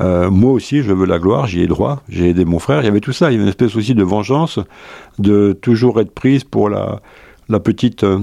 [0.00, 2.88] moi aussi, je veux la gloire, j'y ai droit, j'ai aidé mon frère, il y
[2.88, 4.58] avait tout ça, il y avait une espèce aussi de vengeance,
[5.18, 7.00] de toujours être prise pour la,
[7.50, 8.20] la petite, euh,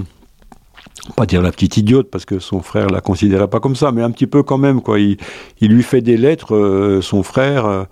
[1.14, 4.02] pas dire la petite idiote parce que son frère la considérait pas comme ça, mais
[4.02, 4.98] un petit peu quand même quoi.
[4.98, 5.18] Il,
[5.60, 7.84] lui fait des lettres, euh, son frère, euh,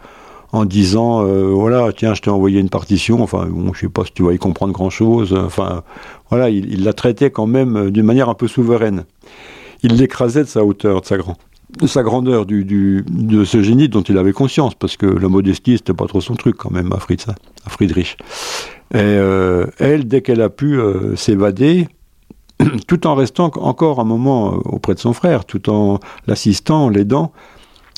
[0.57, 3.23] en disant voilà tiens je t'ai envoyé une partition.
[3.23, 5.35] Enfin bon je sais pas si tu vas y comprendre grand chose.
[5.35, 5.83] Enfin
[6.31, 9.05] voilà il, la traitait quand même d'une manière un peu souveraine.
[9.83, 11.37] Il l'écrasait de sa hauteur, de sa grand
[11.81, 15.77] de sa grandeur, du, de ce génie dont il avait conscience, parce que la modestie,
[15.77, 18.17] c'était pas trop son truc quand même à, à Friedrich.
[18.93, 21.89] Et euh, elle, dès qu'elle a pu euh, s'évader,
[22.87, 27.33] tout en restant encore un moment euh, auprès de son frère, tout en l'assistant, l'aidant,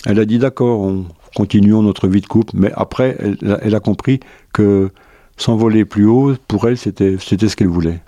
[0.07, 1.05] elle a dit d'accord, on
[1.39, 3.17] continuons notre vie de couple, mais après,
[3.63, 4.19] elle, a compris
[4.53, 4.91] que
[5.37, 8.01] s'envoler plus haut, pour elle, c'était ce qu'elle voulait.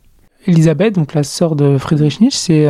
[0.48, 2.68] Elisabeth, donc la sœur de Friedrich Nietzsche, c'est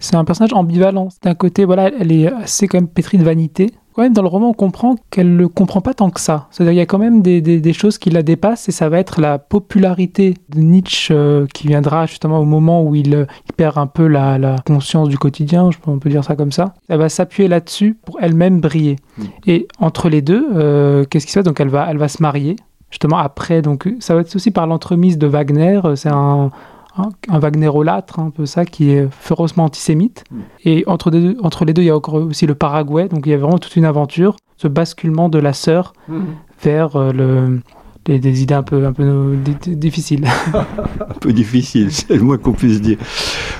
[0.00, 1.08] c'est un personnage ambivalent.
[1.22, 4.28] D'un côté, voilà, elle est assez quand même pétrie de vanité, quand même dans le
[4.28, 6.48] roman, on comprend qu'elle ne comprend pas tant que ça.
[6.50, 9.20] C'est-à-dire qu'il y a quand même des, choses qui la dépassent et ça va être
[9.20, 13.26] la popularité de Nietzsche euh, qui viendra justement au moment où il,
[13.58, 16.72] perd un peu la, conscience du quotidien, je on peut dire ça comme ça.
[16.88, 18.96] Elle va s'appuyer là-dessus pour elle-même briller.
[19.18, 19.24] Mm.
[19.46, 21.44] Et entre les deux, euh, qu'est-ce qui se passe?
[21.44, 22.56] Donc elle va, elle va se marier
[22.90, 23.60] justement après.
[23.60, 25.78] Donc ça va être aussi par l'entremise de Wagner.
[25.96, 26.50] C'est un,
[26.96, 30.24] Hein, un Wagnerolâtre, hein, un peu ça, qui est férocement antisémite.
[30.30, 30.40] Hmm.
[30.64, 31.10] Et entre,
[31.42, 33.76] entre les deux, il y a aussi le Paraguay, donc il y a vraiment toute
[33.76, 36.20] une aventure, ce basculement de la sœur hmm.
[36.62, 37.60] vers euh, le,
[38.04, 39.36] des, idées un peu, un peu
[39.66, 40.26] difficiles.
[40.54, 42.98] un peu difficiles, c'est le moins qu'on puisse dire.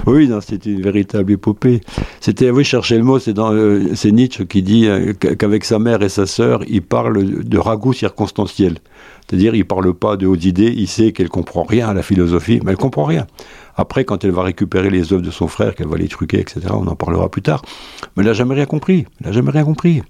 [0.06, 1.80] Oui, c'était une véritable épopée.
[2.20, 6.02] C'était, oui, chercher le mot, c'est, euh, c'est Nietzsche qui dit euh, qu'avec sa mère
[6.02, 8.78] et sa sœur, il parle de ragoût circonstanciel.
[9.28, 12.60] C'est-à-dire, il parle pas de hautes idées, il sait qu'elle comprend rien à la philosophie,
[12.64, 13.26] mais elle comprend rien.
[13.76, 16.60] Après, quand elle va récupérer les œuvres de son frère, qu'elle va les truquer, etc.,
[16.70, 17.62] on en parlera plus tard.
[18.16, 19.06] Mais elle n'a jamais rien compris.
[19.20, 20.02] Elle n'a jamais rien compris.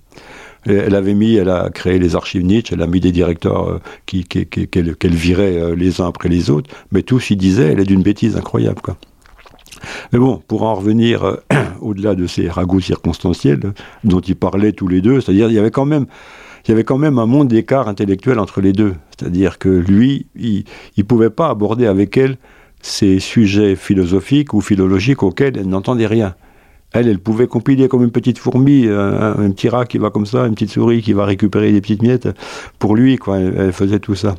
[0.66, 3.78] Elle avait mis, elle a créé les archives Nietzsche, elle a mis des directeurs euh,
[4.06, 7.84] qui, qu'elle, virait euh, les uns après les autres, mais tous ils disaient, elle est
[7.84, 8.96] d'une bêtise incroyable, quoi.
[10.12, 11.36] Mais bon, pour en revenir euh,
[11.80, 13.72] au-delà de ces ragots circonstanciels
[14.04, 16.06] dont ils parlaient tous les deux, c'est-à-dire il y avait quand même
[16.66, 18.94] il y avait quand même un monde d'écart intellectuel entre les deux.
[19.16, 20.64] C'est-à-dire que lui, il
[20.98, 22.36] ne pouvait pas aborder avec elle
[22.82, 26.34] ces sujets philosophiques ou philologiques auxquels elle n'entendait rien.
[26.92, 30.46] Elle, elle pouvait compiler comme une petite fourmi, un, petit rat qui va comme ça,
[30.46, 32.28] une petite souris qui va récupérer des petites miettes.
[32.78, 34.34] Pour lui, quoi, elle, faisait tout ça.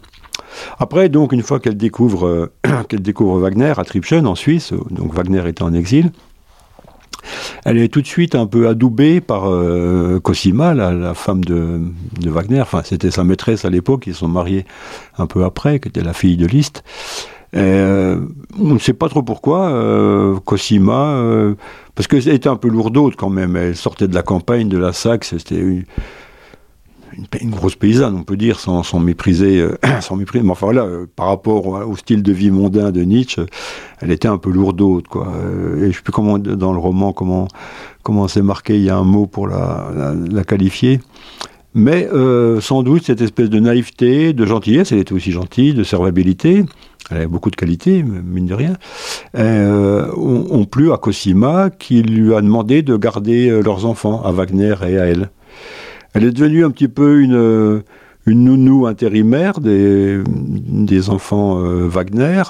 [0.80, 2.52] Après, donc, une fois qu'elle découvre, euh,
[2.90, 6.12] qu'elle découvre Wagner à Tripschen, en Suisse, donc Wagner était en exil,
[7.66, 11.82] elle est tout de suite un peu adoubée par euh, Cosima, la, femme de,
[12.26, 12.62] Wagner.
[12.62, 14.06] Enfin, c'était sa maîtresse à l'époque.
[14.08, 14.66] Ils sont mariés
[15.18, 16.84] un peu après, qui était la fille de Liszt.
[17.56, 18.20] Euh,
[18.60, 19.70] on ne sait pas trop pourquoi.
[19.70, 21.24] Euh, Cosima,
[21.96, 23.56] parce qu'elle était un peu lourde quand même.
[23.56, 25.38] Elle sortait de la campagne, de la Saxe.
[25.38, 25.60] C'était
[27.42, 30.44] une, grosse paysanne, on peut dire, sans, mépriser, euh, sans mépriser.
[30.44, 33.42] Mais enfin voilà, euh, par rapport au, style de vie mondain de Nietzsche,
[34.00, 35.28] elle était un peu lourde, quoi.
[35.36, 37.48] Euh, et je sais plus comment dans le roman comment
[38.04, 38.78] comment c'est marqué.
[38.78, 41.00] Il y a un mot pour la, la, qualifier.
[41.74, 42.10] Mais
[42.60, 46.66] sans doute cette espèce de naïveté, de gentillesse, elle était aussi gentille, de servabilité,
[47.10, 48.78] elle avait beaucoup de qualités, mine de rien,
[49.38, 54.76] euh, ont, plu à Cosima qui lui a demandé de garder leurs enfants, à Wagner
[54.88, 55.30] et à elle.
[56.14, 57.84] Elle est devenue un petit peu une, euh,
[58.28, 60.22] nounou intérimaire des,
[61.10, 62.44] enfants euh, Wagner.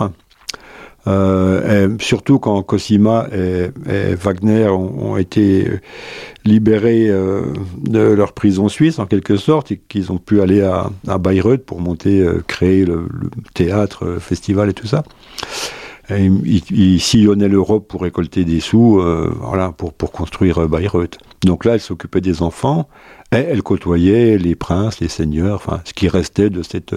[1.08, 5.68] Euh, surtout quand Cosima et, Wagner ont, été
[6.45, 11.65] libérés de leur prison suisse en quelque sorte et qu'ils ont pu aller à, Bayreuth
[11.65, 13.08] pour monter, créer le,
[13.54, 15.04] théâtre, le festival et tout ça.
[16.10, 19.01] ils, ils, sillonnaient l'Europe pour récolter des sous,
[19.41, 21.17] voilà, pour, pour construire Bayreuth.
[21.43, 22.88] Donc là, elle s'occupait des enfants,
[23.32, 26.93] elle côtoyait les princes, les seigneurs, enfin, ce qui restait de cette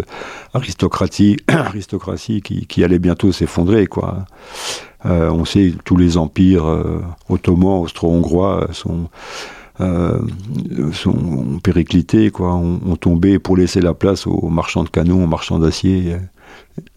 [0.53, 4.25] aristocratie, aristocratie qui, allait bientôt s'effondrer, quoi.
[5.07, 9.09] Euh, on sait tous les empires euh, ottomans, austro-hongrois sont
[9.81, 10.19] euh,
[11.63, 16.17] périclités, quoi, ont, tombé pour laisser la place aux marchands de canons, aux marchands d'acier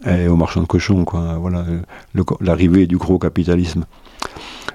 [0.06, 1.38] et aux marchands de cochons, quoi.
[1.40, 1.66] Voilà,
[2.40, 3.86] l'arrivée du gros capitalisme.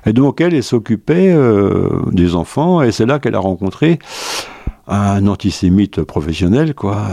[0.04, 1.34] Et donc elle, s'occupait
[2.10, 4.00] des enfants, et c'est là qu'elle a rencontré
[4.88, 7.06] un antisémite professionnel, quoi.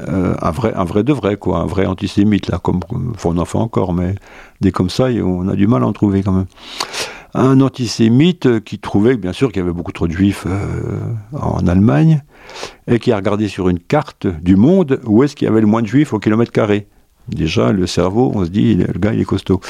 [0.00, 1.58] Euh, un, vrai, un vrai de vrai, quoi.
[1.58, 2.80] Un vrai antisémite, là, comme,
[3.24, 4.14] on en fait encore, mais
[4.60, 6.46] des comme ça, on a du mal à en trouver quand même.
[7.34, 11.00] Un antisémite qui trouvait, bien sûr, qu'il y avait beaucoup trop de juifs euh,
[11.38, 12.22] en Allemagne,
[12.86, 15.66] et qui a regardé sur une carte du monde où est-ce qu'il y avait le
[15.66, 16.86] moins de juifs au kilomètre carré.
[17.28, 19.60] Déjà, le cerveau, on se dit, le gars, il est costaud.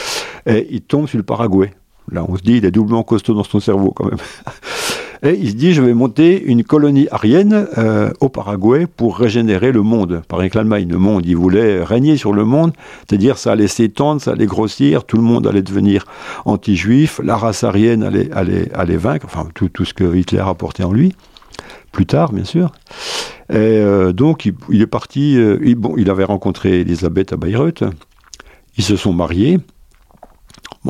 [0.45, 1.73] Et il tombe sur le Paraguay.
[2.13, 4.19] Là, on se dit, il est doublement costaud dans son cerveau, quand même.
[5.23, 9.73] Et il se dit, je vais monter une colonie arienne euh, au Paraguay pour régénérer
[9.73, 10.23] le monde.
[10.29, 12.73] Par que l'Allemagne, le monde, il voulait régner sur le monde,
[13.09, 16.05] c'est-à-dire ça allait s'étendre, ça allait grossir, tout le monde allait devenir
[16.45, 20.55] anti-juif, la race arienne allait, allait, allait vaincre, enfin tout, tout ce que Hitler a
[20.55, 21.15] porté en lui,
[21.93, 22.73] plus tard bien sûr.
[23.51, 27.85] Et euh, donc il, est parti, euh, bon, il avait rencontré Elisabeth à Bayreuth,
[28.77, 29.59] ils se sont mariés,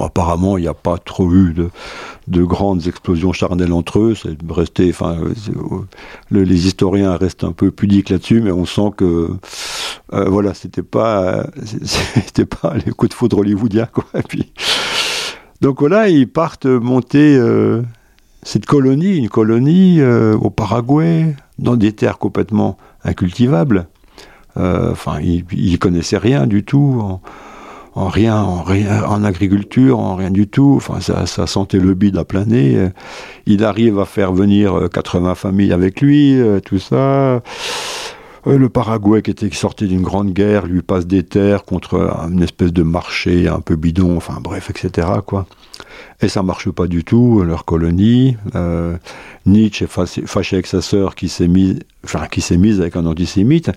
[0.02, 1.70] Apparemment, il n'y a pas trop eu de,
[2.28, 4.14] de, grandes explosions charnelles entre eux.
[4.14, 5.16] C'est resté, enfin,
[6.30, 9.30] les historiens restent un peu pudiques là-dessus, mais on sent que,
[10.12, 14.04] euh, voilà, c'était pas, c'était pas les coups de foudre hollywoodiens, quoi.
[15.61, 17.82] Donc voilà, ils partent monter euh,
[18.42, 23.88] cette colonie, une colonie euh, au Paraguay, dans des terres complètement incultivables.
[24.59, 27.20] Enfin, ils, connaissaient rien du tout.
[27.96, 30.74] En rien, en rien, en agriculture, en rien du tout.
[30.76, 32.90] Enfin, ça, ça sentait le bide à planer.
[33.46, 37.42] Il arrive à faire venir 80 euh, familles avec lui, euh, tout ça.
[38.46, 41.96] Le Paraguay qui était sorti d'une grande guerre lui passe des terres contre
[42.30, 45.09] une espèce de marché un peu bidon, enfin bref, etc.
[45.26, 45.46] quoi.
[46.22, 48.37] Et ça marche pas du tout, leur colonie.
[48.54, 48.96] Euh,
[49.46, 53.04] Nietzsche est fâché avec sa sœur qui s'est mise, enfin, qui s'est mise avec un
[53.06, 53.72] antisémite.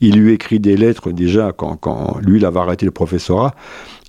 [0.00, 3.54] Il lui écrit des lettres déjà quand, quand lui, il avait arrêté le professorat.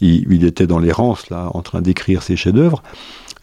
[0.01, 2.83] Il, il était dans l'errance, là, en train d'écrire ses chefs-d'œuvre.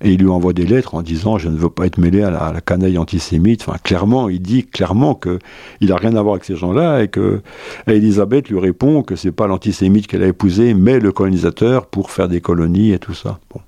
[0.03, 2.31] Et il lui envoie des lettres en disant je ne veux pas être mêlé à
[2.31, 3.65] la, canaille antisémite.
[3.67, 5.39] Enfin, clairement, il dit clairement que
[5.81, 7.43] il a rien à voir avec ces gens-là et que
[7.87, 12.29] Elisabeth lui répond que c'est pas l'antisémite qu'elle a épousé, mais le colonisateur pour faire
[12.29, 13.39] des colonies et tout ça.
[13.53, 13.61] Bon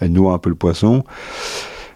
[0.00, 1.04] elle noie un peu le poisson.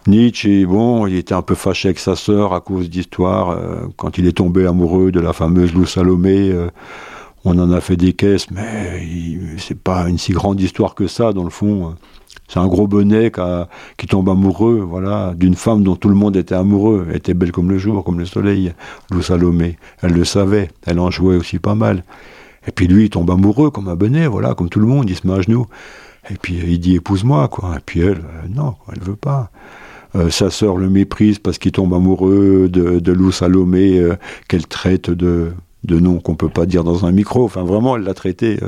[0.07, 3.51] Nietzsche, bon, il était un peu fâché avec sa sœur à cause d'histoires.
[3.51, 6.69] Euh, quand il est tombé amoureux de la fameuse Lou Salomé, euh,
[7.47, 9.07] on en a fait des caisses, mais
[9.59, 11.95] c'est pas une si grande histoire que ça, dans le fond.
[12.49, 13.33] C'est un gros bonnet
[13.97, 17.07] qui, tombe amoureux, voilà, d'une femme dont tout le monde était amoureux.
[17.09, 18.75] Elle était belle comme le jour, comme le soleil,
[19.11, 19.79] Lou Salomé.
[20.03, 22.05] Elle le savait, elle en jouait aussi pas mal.
[22.69, 25.17] Et puis lui, il tombe amoureux comme un bonnet, voilà, comme tout le monde, il
[25.17, 25.67] se met à genoux.
[26.31, 27.77] Et puis il dit épouse-moi, quoi.
[27.77, 29.51] Et puis elle, euh, non, elle veut pas.
[30.17, 34.17] Euh, sa sœur le méprise parce qu'il tombe amoureux de, Lou Salomé, euh,
[34.49, 35.53] qu'elle traite de,
[35.83, 37.45] de noms qu'on peut pas dire dans un micro.
[37.45, 38.59] Enfin, vraiment, elle l'a traité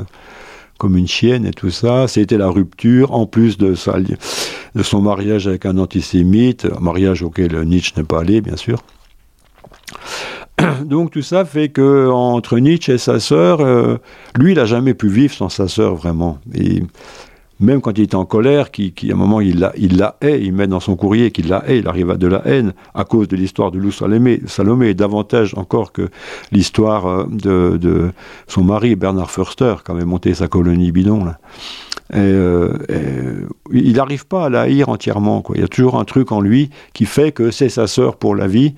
[0.77, 2.07] comme une chienne et tout ça.
[2.07, 8.03] C'était la rupture, en plus de, son mariage avec un antisémite, mariage auquel Nietzsche n'est
[8.03, 8.79] pas allé, bien sûr.
[10.85, 13.97] Donc tout ça fait que entre Nietzsche et sa sœur, euh,
[14.37, 16.39] lui, il n'a jamais pu vivre sans sa sœur vraiment.
[17.59, 20.67] Même quand il est en colère, qui, à un moment il la, hait, il met
[20.67, 23.35] dans son courrier qu'il la hait, il arrive à de la haine à cause de
[23.35, 26.09] l'histoire de Lou Salomé, Salomé, davantage encore que
[26.51, 28.11] l'histoire euh, de,
[28.47, 31.25] son mari Bernard Förster, qui avait monté sa colonie bidon.
[32.13, 32.73] Euh,
[33.71, 35.43] il n'arrive pas à la haïr entièrement.
[35.55, 38.35] Il y a toujours un truc en lui qui fait que c'est sa sœur pour
[38.35, 38.75] la vie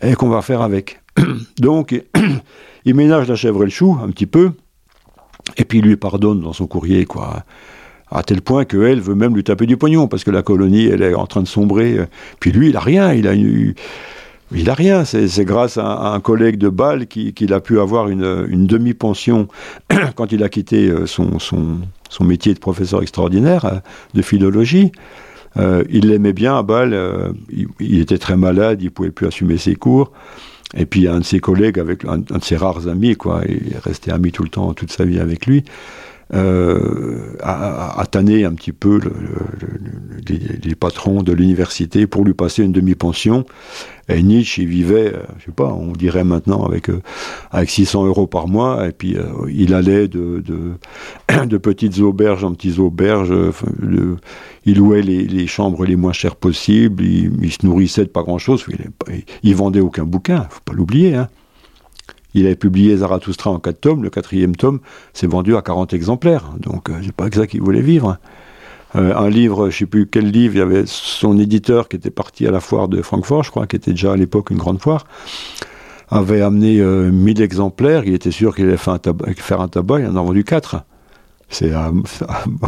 [0.00, 1.00] et qu'on va faire avec.
[1.58, 2.00] Donc,
[2.84, 4.52] il ménage la chèvre et le chou un petit peu,
[5.56, 7.44] et puis il lui pardonne dans son courrier, quoi.
[8.14, 11.02] À tel point qu'elle veut même lui taper du pognon, parce que la colonie, elle
[11.02, 11.98] est en train de sombrer.
[12.40, 13.74] Puis lui, il a rien, il a eu.
[14.54, 18.66] Il a rien, c'est grâce à, un collègue de Bâle qu'il a pu avoir une,
[18.66, 19.48] demi-pension
[20.14, 23.78] quand il a quitté euh, son, son, métier de professeur extraordinaire euh,
[24.14, 24.92] de philologie.
[25.56, 26.98] Euh, il l'aimait bien à Bâle,
[27.80, 30.12] il, était très malade, il pouvait plus assumer ses cours.
[30.74, 33.78] Et puis un de ses collègues, avec un, de ses rares amis, quoi, il est
[33.78, 35.64] resté ami tout le temps, toute sa vie avec lui,
[36.34, 39.12] euh, a, a, tanné un petit peu le,
[40.64, 43.44] les, patrons de l'université pour lui passer une demi-pension.
[44.08, 47.00] Et Nietzsche, il vivait, euh, je sais pas, on dirait maintenant avec euh,
[47.50, 52.52] avec 600 euros par mois, et puis euh, il allait de, de, petites auberges en
[52.52, 53.32] petites auberges.
[54.64, 57.04] il louait les, les, chambres les moins chères possibles.
[57.04, 58.64] Il, se nourrissait de pas grand-chose.
[58.68, 61.14] Il, il, vendait aucun bouquin, faut pas l'oublier.
[61.14, 61.28] Hein.
[62.34, 64.02] Il avait publié Zarathustra en quatre tomes.
[64.02, 64.80] Le quatrième tome
[65.12, 66.50] s'est vendu à 40 exemplaires.
[66.58, 68.18] Donc, c'est pas que ça qu'il voulait vivre.
[68.94, 72.10] Euh, un livre, je sais plus quel livre, il y avait son éditeur qui était
[72.10, 74.80] parti à la foire de Francfort, je crois, qui était déjà à l'époque une grande
[74.80, 75.06] foire,
[76.10, 78.02] avait amené 1000 euh, exemplaires.
[78.04, 79.66] Il était sûr qu'il allait faire un, tabac, faire.
[79.98, 80.84] Il en a vendu 4.
[81.48, 81.90] C'est à,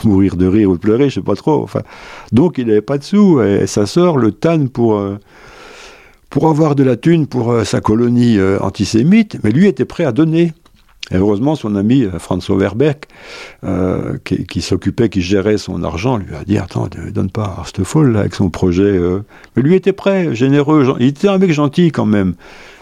[0.05, 1.69] mourir de rire ou de pleurer, je sais pas trop.
[2.33, 5.19] Donc il n'avait pas de sous et sa sœur le tanne pour euh,
[6.35, 10.53] pour avoir de la thune pour sa colonie antisémite, mais lui était prêt à donner.
[11.11, 13.09] Et heureusement, son ami euh, François Verbeck,
[13.63, 17.63] euh, qui, s'occupait, qui gérait son argent, lui a dit Attends, ne donne pas à
[17.67, 18.83] cette folle avec son projet.
[18.85, 19.21] Euh.
[19.55, 20.97] Mais lui était prêt, généreux.
[21.01, 22.35] Il était un mec gentil quand même.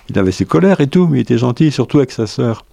[0.08, 2.64] Il avait ses colères et tout, mais il était gentil, surtout avec sa sœur.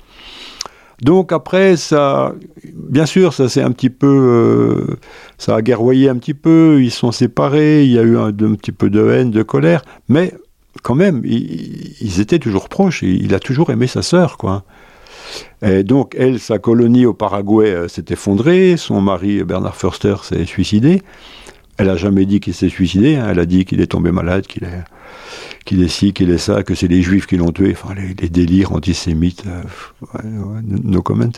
[1.01, 2.35] Donc après, ça,
[2.75, 4.97] bien sûr, ça s'est un petit peu,
[5.37, 6.79] ça a guerroyé un petit peu.
[6.81, 7.85] Ils sont séparés.
[7.85, 10.33] Il y a eu un, petit peu de haine, de colère, mais
[10.83, 13.01] quand même, ils, étaient toujours proches.
[13.01, 14.63] Il a toujours aimé sa sœur, quoi.
[15.61, 20.45] Et donc, elle, sa colonie au Paraguay euh, s'est effondrée, son mari Bernard Förster s'est
[20.45, 21.03] suicidé.
[21.77, 23.27] Elle n'a jamais dit qu'il s'est suicidé, hein.
[23.29, 24.63] elle a dit qu'il est tombé malade, qu'il
[25.83, 28.73] est, ci, qu'il est ça, que c'est les juifs qui l'ont tué, enfin les, délires
[28.73, 30.21] antisémites, euh,
[30.63, 31.31] no comment.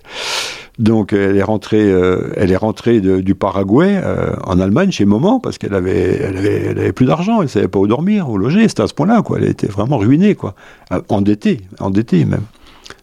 [0.82, 4.02] Donc elle est rentrée, euh, elle est rentrée du Paraguay
[4.44, 7.68] en Allemagne chez Moment parce qu'elle avait, elle avait, elle avait plus d'argent, elle savait
[7.68, 10.56] pas où dormir, où loger, c'était à ce point-là quoi, elle était vraiment ruinée quoi,
[11.10, 12.46] endettée, endettée même.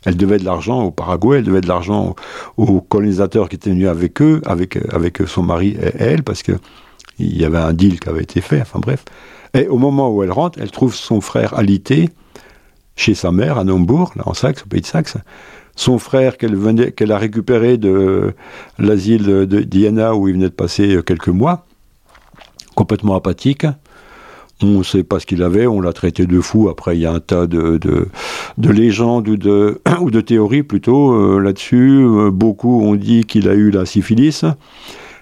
[0.04, 2.16] Elle devait de l'argent au Paraguay, elle devait de l'argent
[2.56, 6.52] aux colonisateurs qui étaient venus avec eux, avec, avec son mari et elle, parce que
[7.20, 9.04] il y avait un deal qui avait été fait, enfin bref.
[9.54, 12.10] Et au moment où elle rentre, elle trouve son frère alité
[12.96, 15.16] chez sa mère à Naumbourg, là en Saxe, au pays de Saxe.
[15.78, 18.34] Son frère qu'elle a récupéré de
[18.80, 21.66] l'asile Diana où il venait de passer quelques mois,
[22.74, 23.64] complètement apathique.
[24.60, 26.68] On ne sait pas ce qu'il avait, on l'a traité de fou.
[26.68, 31.12] Après, il y a un tas de, de, légendes ou de, ou de théories plutôt
[31.12, 32.02] euh, là-dessus.
[32.02, 34.44] Euh, beaucoup ont dit qu'il a eu la syphilis,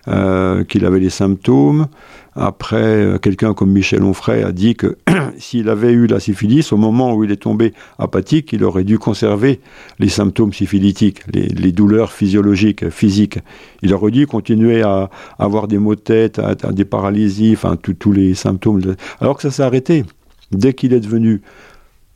[0.08, 1.86] euh, qu'il avait les symptômes.
[2.34, 4.98] Après, euh, quelqu'un comme Michel Onfray a dit que
[5.38, 8.98] s'il avait eu la syphilis, au moment où il est tombé apathique, il aurait dû
[8.98, 9.60] conserver
[9.98, 13.38] les symptômes syphilitiques, les, douleurs physiologiques, physiques.
[13.82, 18.12] Il aurait dû continuer à, avoir des maux de tête, à, des paralysies, enfin tous
[18.12, 18.80] les symptômes.
[19.20, 20.04] Alors que ça s'est arrêté.
[20.52, 21.42] Dès qu'il est devenu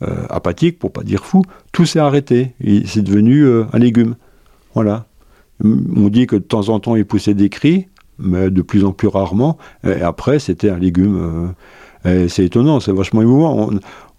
[0.02, 2.54] euh, apathique, pour pas dire fou, tout s'est arrêté.
[2.86, 4.14] C'est devenu euh, un légume.
[4.74, 5.06] Voilà.
[5.62, 8.92] On dit que de temps en temps il poussait des cris, mais de plus en
[8.92, 9.58] plus rarement.
[9.84, 11.52] Et après, c'était un légume.
[12.06, 13.70] Euh, c'est étonnant, c'est vachement émouvant.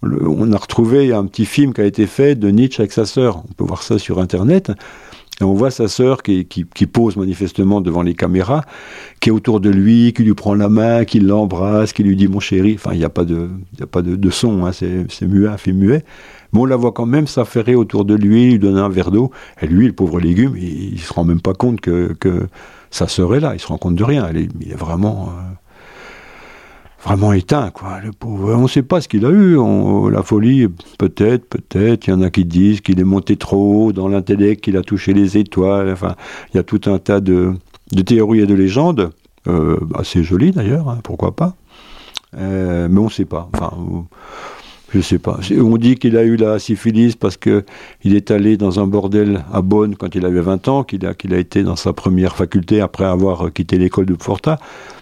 [0.02, 3.42] On, a retrouvé un petit film qui a été fait de Nietzsche avec sa sœur.
[3.48, 4.72] On peut voir ça sur Internet.
[5.40, 6.44] Et on voit sa sœur qui,
[6.92, 8.64] pose manifestement devant les caméras,
[9.20, 12.28] qui est autour de lui, qui lui prend la main, qui l'embrasse, qui lui dit
[12.28, 12.74] mon chéri.
[12.74, 13.48] Enfin, il n'y a pas de,
[13.80, 16.04] a pas de, son, hein, c'est muet, un film muet.
[16.52, 19.30] Mais on la voit quand même s'affairer autour de lui, lui donner un verre d'eau.
[19.60, 22.48] Et lui, le pauvre légume, il, ne se rend même pas compte que, que
[22.90, 24.28] sa sœur est là, il se rend compte de rien.
[24.34, 25.30] il est vraiment.
[27.02, 28.00] vraiment éteint, quoi.
[28.00, 28.54] Le pauvre.
[28.54, 29.56] On ne sait pas ce qu'il a eu.
[30.10, 32.06] la folie, peut-être, peut-être.
[32.06, 34.82] Il y en a qui disent qu'il est monté trop haut dans l'intellect, qu'il a
[34.82, 35.94] touché les étoiles.
[36.52, 37.54] Il y a tout un tas de,
[38.04, 39.10] théories et de légendes,
[39.48, 41.54] euh, assez jolies d'ailleurs, hein, pourquoi pas.
[42.36, 43.48] Euh, mais on ne sait pas.
[43.52, 43.72] Enfin,
[44.94, 45.40] je sais pas.
[45.58, 47.64] On dit qu'il a eu la syphilis parce que
[48.04, 51.38] il est allé dans un bordel à Bonn quand il avait 20 ans, qu'il a,
[51.38, 54.58] été dans sa première faculté après avoir quitté l'école de Forta.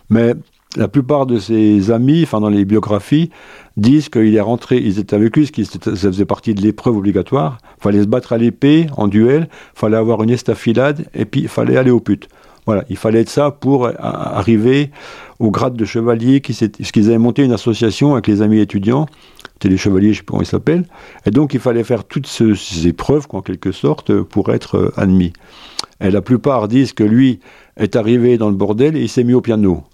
[0.09, 0.35] Mais
[0.77, 3.31] la plupart de ses amis, enfin dans les biographies,
[3.77, 5.63] disent qu'il est rentré, ils étaient avec lui, ce
[5.97, 7.59] ça faisait partie de l'épreuve obligatoire.
[7.81, 11.91] Fallait se battre à l'épée, en duel, fallait avoir une estafilade, et puis fallait aller
[11.91, 12.29] au putes.
[12.67, 14.91] Voilà, il fallait être ça pour arriver
[15.39, 19.07] au grade de chevalier, qui ce qu'ils avaient monté une association avec les amis étudiants,
[19.55, 20.85] c'était les chevaliers, je ne sais pas comment ils s'appellent,
[21.25, 25.33] et donc il fallait faire toutes ces épreuves, en quelque sorte, pour être euh, admis.
[26.01, 27.41] Et la plupart disent que lui
[27.77, 29.85] est arrivé dans le bordel et il s'est mis au piano.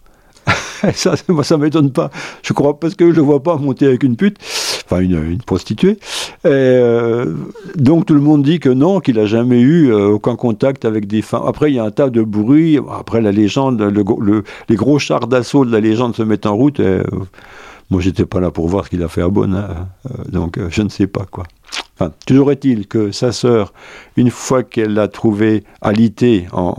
[0.94, 2.10] ça, moi, ça m'étonne pas.
[2.42, 4.38] Je crois parce que je le vois pas monter avec une pute,
[4.86, 5.98] enfin une, prostituée.
[6.44, 7.34] Euh,
[7.74, 11.06] donc tout le monde dit que non, qu'il a jamais eu euh, aucun contact avec
[11.06, 11.42] des femmes.
[11.46, 12.78] Après, il y a un tas de bruit.
[12.98, 13.80] Après, la légende,
[14.68, 16.80] les gros chars d'assaut de la légende se mettent en route.
[16.80, 17.02] Et, euh,
[17.90, 19.86] moi, j'étais pas là pour voir ce qu'il a fait à Bonn, hein.
[20.28, 21.44] donc je ne sais pas quoi.
[21.94, 23.72] Enfin, toujours est-il que sa sœur,
[24.16, 26.74] une fois qu'elle l'a trouvé alité en,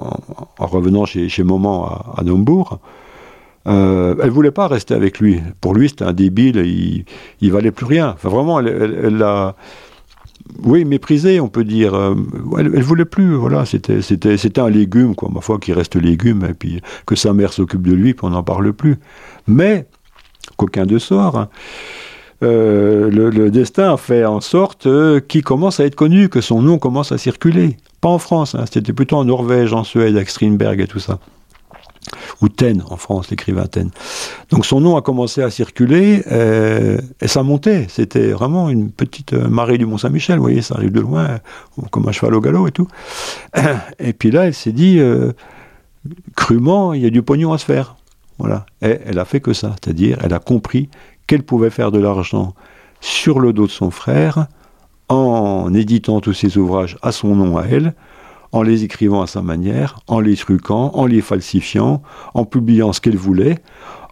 [0.60, 2.24] revenant chez, chez Maman à, à
[3.68, 5.42] euh, elle voulait pas rester avec lui.
[5.62, 7.06] Pour lui, c'était un débile, il,
[7.42, 8.10] il valait plus rien.
[8.10, 9.56] Enfin, vraiment, elle l'a,
[10.64, 11.94] oui, méprisé, on peut dire.
[11.94, 12.16] Euh,
[12.58, 13.36] elle, elle voulait plus.
[13.36, 15.30] Voilà, c'était, c'était, c'était un légume, quoi.
[15.34, 18.30] Ma foi, qui reste légume, et puis que sa mère s'occupe de lui, puis on
[18.30, 18.98] n'en parle plus.
[19.48, 19.86] Mais,
[20.56, 21.38] qu'aucun de sort.
[21.38, 21.50] Hein.
[22.44, 24.88] Euh, le, destin a fait en sorte
[25.28, 27.78] qu'il commence à être connu, que son nom commence à circuler.
[28.00, 28.66] Pas en France, hein.
[28.72, 31.20] c'était plutôt en Norvège, en Suède, avec Strindberg et tout ça
[32.42, 33.92] ou Taine en France, l'écrivain Taine.
[34.50, 37.88] Donc son nom a commencé à circuler euh, et ça montait.
[37.90, 41.40] C'était vraiment une petite euh, marée du Mont-Saint-Michel, vous voyez, ça arrive de loin,
[41.92, 42.88] comme un cheval au galop et tout.
[44.00, 45.34] Et puis là, elle s'est dit, euh,
[46.36, 47.96] crûment, il y a du pognon à se faire.
[48.40, 48.66] Voilà.
[48.82, 50.90] Et elle a fait que ça, c'est-à-dire, elle a compris
[51.26, 52.54] qu'elle pouvait faire de l'argent
[53.02, 54.48] sur le dos de son frère
[55.10, 57.94] en éditant tous ses ouvrages à son nom à elle,
[58.52, 62.02] en les écrivant à sa manière, en les truquant, en les falsifiant,
[62.34, 63.58] en publiant ce qu'elle voulait,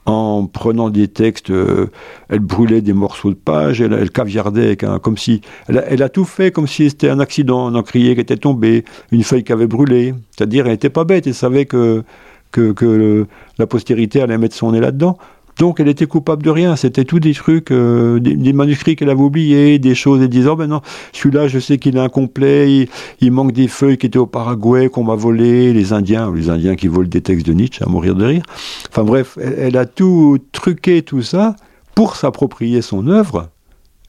[0.06, 1.88] en prenant des textes, euh,
[2.30, 6.68] elle brûlait des morceaux de pages, elle, caviardait comme si, elle a, tout fait comme
[6.68, 10.14] si c'était un accident, un encrier qui était tombé, une feuille qui avait brûlé.
[10.32, 12.04] C'est-à-dire, elle n'était pas bête, elle savait que,
[12.52, 13.26] que,
[13.58, 15.18] la postérité allait mettre son nez là-dedans.
[15.58, 16.76] Donc elle était coupable de rien.
[16.76, 20.22] C'était tout des trucs, euh, des, manuscrits qu'elle avait oubliés, des choses.
[20.22, 20.82] Elle disait, oh ben non,
[21.14, 22.88] celui-là, je sais qu'il est incomplet,
[23.22, 26.76] il, manque des feuilles qui étaient au Paraguay, qu'on m'a volé, les Indiens, les Indiens
[26.76, 28.43] qui volent des textes de Nietzsche, à mourir de rire.
[28.89, 31.56] Enfin bref, elle, a tout truqué, tout ça,
[31.95, 33.49] pour s'approprier son œuvre,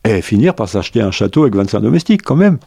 [0.05, 2.59] et finir par s'acheter un château avec 25 domestiques, quand même.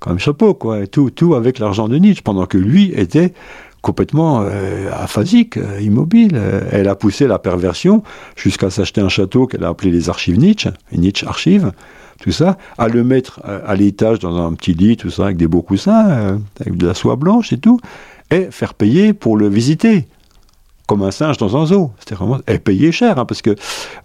[0.00, 0.86] Quand même chapeau, quoi.
[0.86, 3.34] tout, tout avec l'argent de Nietzsche, pendant que lui était
[3.82, 6.32] complètement euh, aphasique, euh, immobile.
[6.34, 8.02] Euh, elle a poussé la perversion
[8.36, 11.72] jusqu'à s'acheter un château qu'elle a appelé les Archives Nietzsche, Nietzsche Archives,
[12.20, 15.46] tout ça, à le mettre à, l'étage dans un petit lit, tout ça, avec des
[15.46, 17.78] beaux coussins, avec de la soie blanche et tout,
[18.32, 20.08] et faire payer pour le visiter
[20.88, 21.92] comme un singe dans un zoo.
[22.00, 23.54] C'était vraiment et payer cher, hein, parce que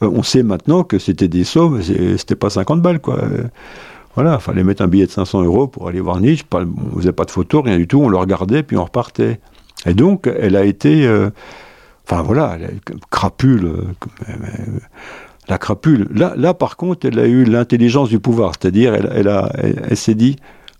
[0.01, 3.19] on sait maintenant que c'était des sommes, c'était pas 50 balles quoi.
[4.13, 6.45] Voilà, fallait mettre un billet de 500 euros pour aller voir Nietzsche.
[6.47, 7.99] Pas, on faisait pas de photos, rien du tout.
[7.99, 9.39] On le regardait puis on repartait.
[9.85, 11.29] Et donc, elle a été, euh,
[12.07, 12.57] enfin voilà,
[13.11, 14.29] crapule, euh,
[15.49, 16.07] la crapule.
[16.13, 19.97] Là, là, par contre, elle a eu l'intelligence du pouvoir, c'est-à-dire, elle, elle, a, elle,
[19.97, 20.37] s'est dit,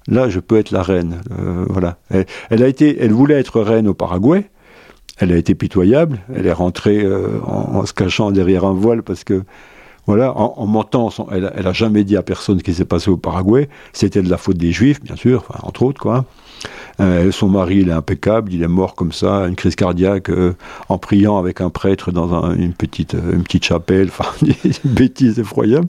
[0.08, 1.22] là, je peux être la reine.
[1.38, 1.98] Euh, voilà.
[2.50, 4.50] Elle, a été, elle voulait être reine au Paraguay.
[5.18, 6.20] Elle a été pitoyable.
[6.34, 7.06] Elle est rentrée
[7.46, 9.44] en, se cachant derrière un voile parce que
[10.08, 13.18] voilà, en, mentant, elle, elle a jamais dit à personne ce qui s'est passé au
[13.18, 13.70] Paraguay.
[13.94, 16.26] C'était de la faute des Juifs, bien sûr, entre autres, quoi.
[17.00, 20.54] Euh, son mari, il est impeccable, il est mort comme ça, une crise cardiaque, euh,
[20.90, 25.40] en priant avec un prêtre dans une, petite, euh, une petite chapelle, enfin, une bêtise
[25.40, 25.88] effroyable.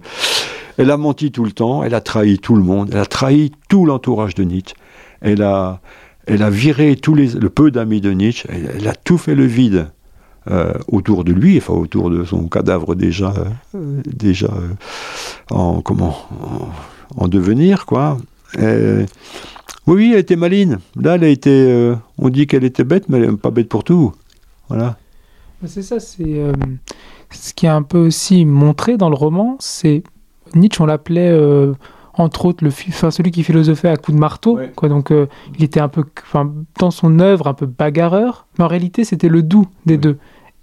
[0.77, 3.53] Elle a menti tout le temps, elle a trahi tout le monde, elle a trahi
[3.69, 4.75] tout l'entourage de Nietzsche.
[5.21, 5.81] Elle a,
[6.27, 9.45] elle a viré tous les, le peu d'amis de Nietzsche, elle, a tout fait le
[9.45, 9.89] vide.
[10.89, 13.33] autour de lui, enfin autour de son cadavre déjà,
[13.73, 14.51] déjà
[15.51, 16.17] en comment,
[17.17, 18.19] en, devenir quoi.
[19.87, 20.79] Oui, elle était maline.
[20.97, 21.51] Là, elle a été.
[21.51, 24.13] Euh, on dit qu'elle était bête, mais elle n'est pas bête pour tout.
[24.69, 24.97] Voilà.
[25.67, 26.25] C'est ça, c'est.
[26.25, 26.53] Euh,
[27.31, 30.03] ce qui est un peu aussi montré dans le roman, c'est.
[30.55, 31.31] Nietzsche, on l'appelait.
[31.31, 31.75] Euh,
[32.17, 34.59] entre autres, le, enfin, celui qui philosophait à coups de marteau.
[34.77, 35.13] Quoi, donc,
[35.59, 36.05] il était un peu,
[36.79, 38.47] dans son œuvre, un peu bagarreur.
[38.57, 40.19] Mais en réalité, c'était le doux des deux.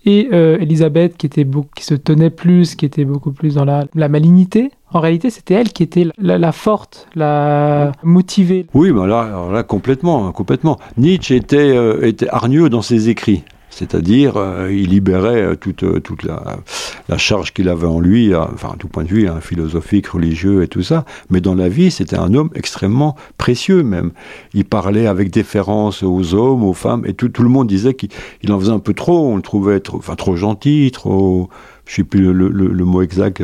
[0.06, 1.46] Et euh, Elisabeth qui, était
[1.76, 4.72] qui se tenait plus, qui était beaucoup plus dans la, la malignité.
[4.92, 8.66] En réalité, c'était elle qui était la, forte, la motivée.
[8.74, 10.80] Oui, mais là, là complètement, complètement.
[10.98, 13.44] Nietzsche était, euh, était hargneux dans ses écrits.
[13.72, 16.58] C'est-à-dire, euh, il libérait euh, toute, euh, toute la,
[17.18, 20.84] charge qu'il avait en lui, enfin, tout point de vue, hein, philosophique, religieux et tout
[20.84, 21.06] ça.
[21.30, 24.12] Mais dans la vie, c'était un homme extrêmement précieux même.
[24.54, 28.60] Il parlait avec déférence aux hommes, aux femmes, et tout, le monde disait qu'il en
[28.60, 29.32] faisait un peu trop.
[29.32, 31.50] On le trouvait trop, enfin, trop gentil, trop.
[31.86, 33.44] Je sais plus le, mot exact.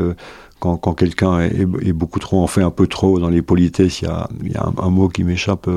[0.60, 4.08] quand, quand quelqu'un est, beaucoup trop, en fait un peu trop dans les politesses, il
[4.52, 5.70] y a, un mot qui m'échappe.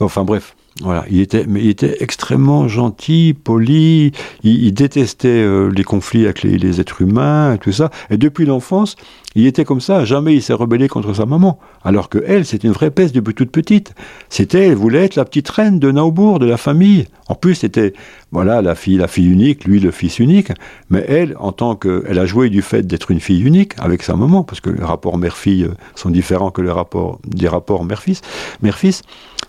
[0.00, 0.54] enfin bref.
[0.80, 4.10] Voilà, il était, mais il était extrêmement gentil, poli.
[4.42, 7.90] Il, il détestait euh, les conflits avec les, les, êtres humains et tout ça.
[8.10, 8.96] Et depuis l'enfance,
[9.36, 10.04] il était comme ça.
[10.04, 11.60] Jamais il s'est rebellé contre sa maman.
[11.84, 13.94] Alors que elle, c'était une vraie peste depuis toute petite.
[14.30, 17.06] C'était, elle voulait être la petite reine de Naubourg, de la famille.
[17.28, 17.92] En plus, c'était,
[18.32, 20.50] voilà, la fille, la fille unique, lui, le fils unique.
[20.90, 24.02] Mais elle, en tant que, elle a joué du fait d'être une fille unique avec
[24.02, 28.22] sa maman, parce que les rapports mère-fille sont différents que les rapports, des rapports mère-fils,
[28.60, 29.02] mère-fils.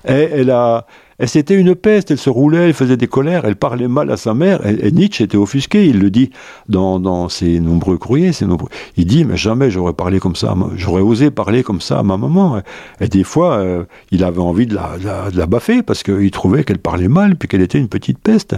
[0.07, 0.85] Et elle a,
[1.19, 4.17] et c'était une peste, elle se roulait, elle faisait des colères, elle parlait mal à
[4.17, 6.31] sa mère, et, et Nietzsche était offusqué, il le dit
[6.67, 8.69] dans, ses nombreux courriers, ses nombreux...
[8.97, 12.17] il dit, mais jamais j'aurais parlé comme ça, j'aurais osé parler comme ça à ma
[12.17, 12.61] maman.
[12.99, 17.07] Et des fois, euh, il avait envie de la, baffer, parce qu'il trouvait qu'elle parlait
[17.07, 18.55] mal, puis qu'elle était une petite peste.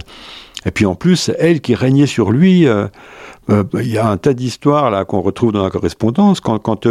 [0.66, 2.88] Et puis en plus, elle qui régnait sur lui, euh,
[3.50, 6.58] euh, il y a un tas d'histoires là qu'on retrouve dans la correspondance, quand...
[6.58, 6.86] quand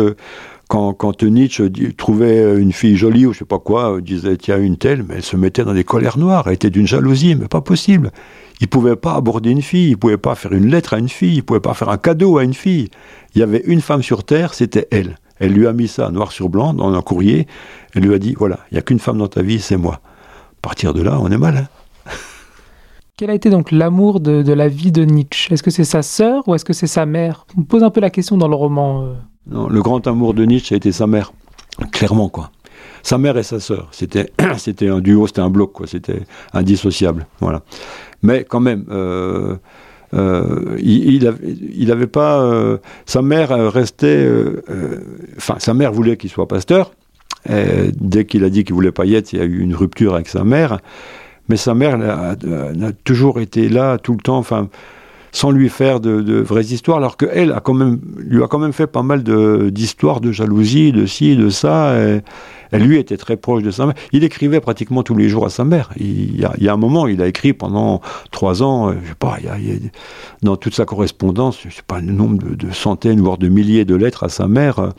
[0.68, 4.78] quand, quand Nietzsche trouvait une fille jolie ou je sais pas quoi, disait tiens une
[4.78, 7.61] telle, mais elle se mettait dans des colères noires, elle était d'une jalousie, mais pas
[7.61, 8.11] possible.
[8.59, 11.36] Il pouvait pas aborder une fille, il pouvait pas faire une lettre à une fille,
[11.36, 12.89] il pouvait pas faire un cadeau à une fille.
[13.34, 15.18] Il y avait une femme sur terre, c'était elle.
[15.39, 17.47] Elle lui a mis ça noir sur blanc dans un courrier.
[17.93, 19.95] Elle lui a dit voilà, il y a qu'une femme dans ta vie, c'est moi.
[19.95, 21.70] À partir de là, on est mal.
[23.18, 25.53] Quel a été donc l'amour de, de, la vie de Nietzsche?
[25.53, 27.47] Est-ce que c'est sa sœur ou est-ce que c'est sa mère?
[27.57, 29.03] On pose un peu la question dans le roman.
[29.03, 29.13] Euh...
[29.49, 31.31] Non, le grand amour de Nietzsche a été sa mère,
[31.91, 32.51] clairement quoi.
[33.01, 36.21] Sa mère et sa sœur, c'était c'était un duo, c'était un bloc quoi, c'était
[36.53, 37.61] indissociable, voilà.
[38.21, 39.55] Mais quand même, euh,
[40.13, 44.27] euh, il, il, avait, il avait pas, euh, sa mère restait,
[45.37, 46.91] enfin sa mère voulait qu'il soit pasteur.
[47.47, 50.15] Dès qu'il a dit qu'il voulait pas y être, il y a eu une rupture
[50.15, 50.79] avec sa mère.
[51.47, 52.35] Mais sa mère a
[53.05, 54.67] toujours été là tout le temps, enfin
[55.38, 57.53] sans lui faire de, vraies histoires, alors qu'elle
[58.17, 59.21] lui a quand même fait pas mal
[59.71, 61.95] d'histoires de, jalousie, de ci, de ça.
[61.95, 62.21] Et,
[62.71, 63.93] et, lui était très proche de sa mère.
[64.11, 65.91] Il écrivait pratiquement tous les jours à sa mère.
[65.97, 69.38] Il y a, un moment, il a écrit pendant trois ans, je sais pas,
[70.41, 73.93] dans toute sa correspondance, je sais pas, le nombre de, centaines, voire de milliers de
[73.93, 74.93] lettres à sa mère, à,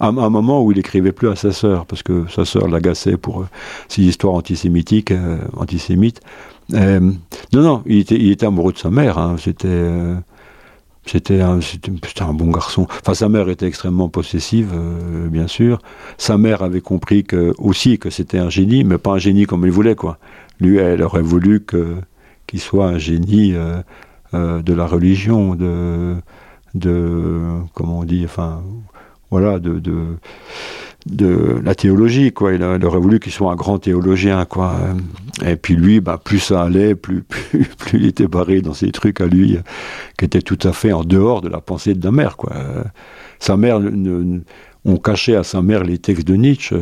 [0.00, 3.16] à un moment où il écrivait plus à sa sœur, parce que sa sœur l'agaçait
[3.16, 3.46] pour euh,
[3.88, 6.20] ses histoires antisémitiques, euh, antisémites.
[6.74, 7.00] Euh,
[7.52, 9.18] non, non, il était, amoureux de sa mère.
[9.18, 9.36] Hein.
[9.38, 10.16] C'était, euh,
[11.06, 12.86] c'était, un, c'était, un bon garçon.
[12.90, 15.80] Enfin, sa mère était extrêmement possessive, euh, bien sûr.
[16.18, 19.64] Sa mère avait compris que, aussi que c'était un génie, mais pas un génie comme
[19.64, 20.18] il voulait, quoi.
[20.60, 23.54] Lui, elle aurait voulu qu'il soit un génie
[24.32, 26.16] de la religion, de,
[26.74, 27.40] de,
[27.74, 28.60] comment on dit, enfin,
[29.30, 29.80] voilà, de
[31.10, 32.52] de la théologie, quoi.
[32.54, 34.76] Il, aurait voulu qu'il soit un grand théologien, quoi.
[35.44, 38.90] Et puis lui, bah, plus ça allait, plus, plus, plus il était barré dans ses
[38.90, 39.58] trucs à lui,
[40.18, 42.52] qui étaient tout à fait en dehors de la pensée de la mère, quoi.
[43.38, 43.80] Sa mère,
[44.84, 46.76] on cachait à sa mère les textes de Nietzsche.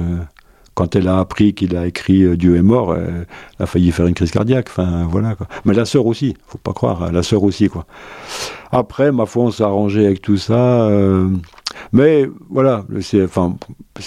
[0.74, 3.26] Quand elle a appris qu'il a écrit Dieu est mort, elle
[3.58, 4.68] a failli faire une crise cardiaque.
[4.68, 5.46] Enfin, voilà, quoi.
[5.64, 7.86] Mais la sœur aussi, faut pas croire, la sœur aussi, quoi.
[8.72, 10.82] Après, ma foi, on s'est arrangé avec tout ça.
[10.82, 11.28] Euh,
[11.92, 13.56] mais voilà, c'est enfin,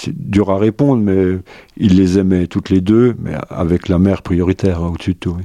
[0.07, 1.37] dur à répondre, mais
[1.77, 5.35] il les aimait toutes les deux, mais avec la mère prioritaire au-dessus de tout.
[5.37, 5.43] Oui.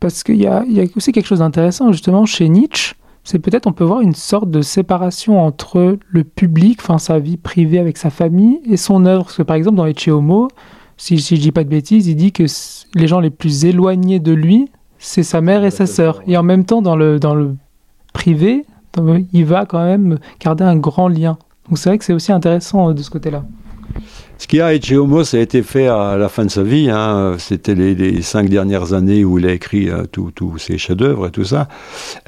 [0.00, 2.94] Parce qu'il y, y, a aussi quelque chose d'intéressant justement chez Nietzsche,
[3.24, 7.36] c'est peut-être on peut voir une sorte de séparation entre le public, enfin sa vie
[7.36, 9.24] privée avec sa famille, et son œuvre.
[9.24, 10.48] Parce que par exemple dans Ecce Homo,
[10.96, 12.44] si, si je dis pas de bêtises, il dit que
[12.94, 16.22] les gens les plus éloignés de lui, c'est sa mère et sa sœur.
[16.26, 17.54] Et en même temps, dans le, dans le
[18.12, 18.64] privé,
[19.32, 21.38] il va quand même garder un grand lien.
[21.68, 23.44] Donc c'est vrai que c'est aussi intéressant de ce côté-là.
[24.40, 26.62] Ce qu'il y a Ecce Homo, ça a été fait à la fin de sa
[26.62, 26.88] vie.
[26.88, 27.34] Hein.
[27.38, 31.42] C'était les, cinq dernières années où il a écrit euh, tous ses chefs-d'œuvre et tout
[31.42, 31.66] ça.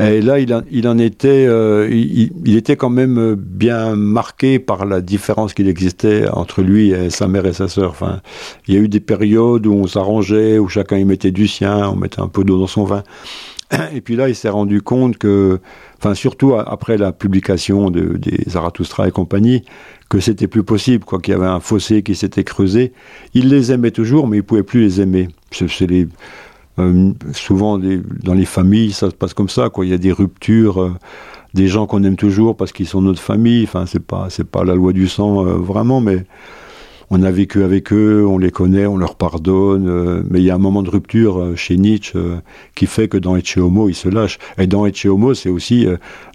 [0.00, 5.00] Et là, il, en était, euh, il, il, était quand même bien marqué par la
[5.00, 7.90] différence qu'il existait entre lui et sa mère et sa sœur.
[7.90, 8.20] Enfin,
[8.66, 11.90] il y a eu des périodes où on s'arrangeait, où chacun y mettait du sien,
[11.90, 13.04] on mettait un peu d'eau dans son vin.
[13.94, 15.60] Et puis là, il s'est rendu compte que,
[15.98, 19.64] enfin, surtout après la publication de, des Zarathustra et compagnie,
[20.08, 22.92] que c'était plus possible, quoi, qu'il y avait un fossé qui s'était creusé.
[23.34, 25.28] Il les aimait toujours, mais il pouvait plus les aimer.
[25.52, 26.08] C'est les,
[27.32, 29.68] souvent, dans les familles, ça se passe comme ça.
[29.68, 29.86] Quoi.
[29.86, 30.96] Il y a des ruptures,
[31.54, 33.64] des gens qu'on aime toujours parce qu'ils sont notre famille.
[33.64, 36.24] Enfin, c'est pas, c'est pas la loi du sang vraiment, mais
[37.10, 40.50] on a vécu avec eux, on les connaît, on leur pardonne, euh, mais il y
[40.50, 42.36] a un moment de rupture euh, chez Nietzsche euh,
[42.76, 44.38] qui fait que dans Ecce Homo, il se lâche.
[44.58, 45.86] Et dans Ecce Homo, c'est aussi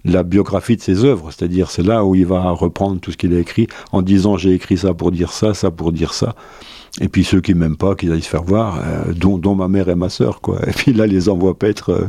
[0.03, 3.33] la biographie de ses œuvres, c'est-à-dire c'est là où il va reprendre tout ce qu'il
[3.33, 6.35] a écrit en disant j'ai écrit ça pour dire ça, ça pour dire ça.
[7.01, 9.89] Et puis ceux qui m'aiment pas, qu'ils aillent se faire voir, euh, dont, ma mère
[9.89, 10.61] et ma sœur, quoi.
[10.67, 12.05] Et puis là, les envoie paître euh,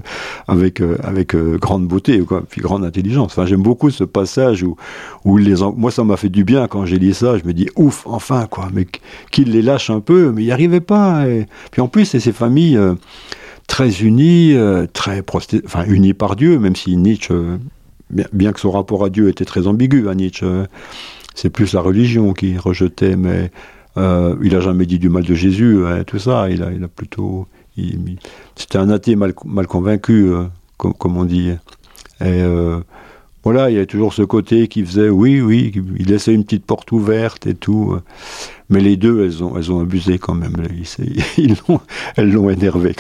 [0.47, 3.33] avec euh, avec grande beauté, quoi, puis grande intelligence.
[3.33, 4.77] Enfin, j'aime beaucoup ce passage où
[5.25, 7.37] où les moi ça m'a fait du bien quand j'ai lu ça.
[7.37, 8.87] Je me dis ouf, enfin quoi, mais
[9.33, 11.27] qu'il les lâche un peu, mais il n'y arrivait pas.
[11.27, 12.79] Et puis en plus, c'est ces familles
[13.67, 14.55] très unies,
[14.93, 15.25] très
[15.65, 17.35] enfin unies par Dieu, même si Nietzsche,
[18.33, 20.47] bien, que son rapport à Dieu était très ambigu à Nietzsche.
[21.35, 23.51] c'est plus la religion qui rejetait, mais
[23.97, 26.51] euh, il a jamais dit du mal de Jésus, hein, tout ça.
[26.51, 27.47] Il a, il a plutôt.
[28.55, 30.45] C'était un athée mal, convaincu, euh,
[30.77, 31.51] comme, on dit.
[32.21, 32.81] Et euh,
[33.45, 36.65] voilà, il y avait toujours ce côté qui faisait oui, oui, il laissait une petite
[36.65, 37.97] porte ouverte et tout.
[38.69, 40.57] Mais les deux, elles ont, elles ont abusé quand même.
[41.39, 41.57] Ils,
[42.17, 42.95] elles l'ont énervé.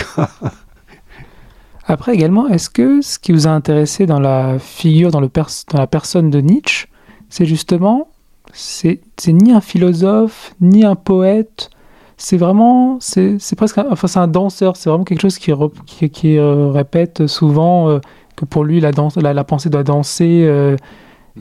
[1.88, 5.78] Après également, est-ce que ce qui vous a intéressé dans la figure, dans, le dans
[5.78, 6.88] la personne de Nietzsche,
[7.28, 8.08] c'est justement
[8.56, 8.98] c'est
[9.28, 11.70] ni un philosophe, ni un poète.
[12.16, 14.76] C'est vraiment, c'est presque, un, enfin c'est un danseur.
[14.76, 17.98] C'est vraiment quelque chose qui, euh, répète souvent euh,
[18.34, 20.44] que pour lui la, danse, la, pensée doit danser.
[20.46, 20.76] Euh.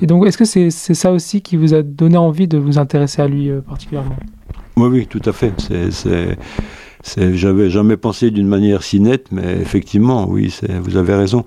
[0.02, 3.22] et donc, est-ce que c'est ça aussi qui vous a donné envie de vous intéresser
[3.22, 4.18] à lui particulièrement?
[4.76, 5.54] Oui, oui, tout à fait.
[7.18, 11.46] J'avais jamais pensé d'une manière si nette, mais effectivement, oui, vous avez raison.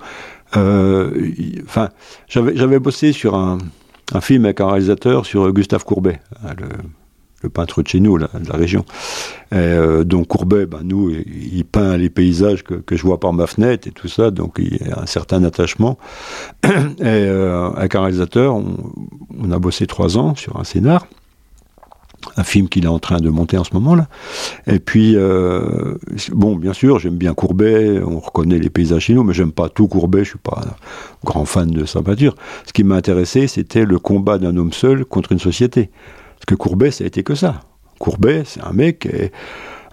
[0.55, 1.91] Enfin,
[2.27, 3.59] j'avais bossé sur un,
[4.13, 6.69] un film avec un réalisateur sur Gustave Courbet, hein, le,
[7.51, 8.85] peintre de chez nous, de la région.
[9.55, 13.87] Euh, donc Courbet, ben nous, il peint les paysages que, je vois par ma fenêtre
[13.87, 15.99] et tout ça, donc il y a un certain attachement.
[16.65, 21.07] Et euh, avec un réalisateur, on, a bossé trois ans sur un scénar
[22.37, 24.09] un film qu'il est en train de monter en ce moment là.
[24.67, 25.95] Et puis euh,
[26.33, 29.69] bon, bien sûr, j'aime bien Courbet, on reconnaît les paysages chez nous, mais j'aime pas
[29.69, 30.75] tout Courbet, je suis pas un
[31.25, 32.35] grand fan de sa peinture.
[32.67, 35.91] Ce qui m'a intéressé, c'était le combat d'un homme seul contre une société.
[36.37, 37.61] Parce que Courbet, ça a été que ça.
[37.99, 39.09] Courbet, c'est un mec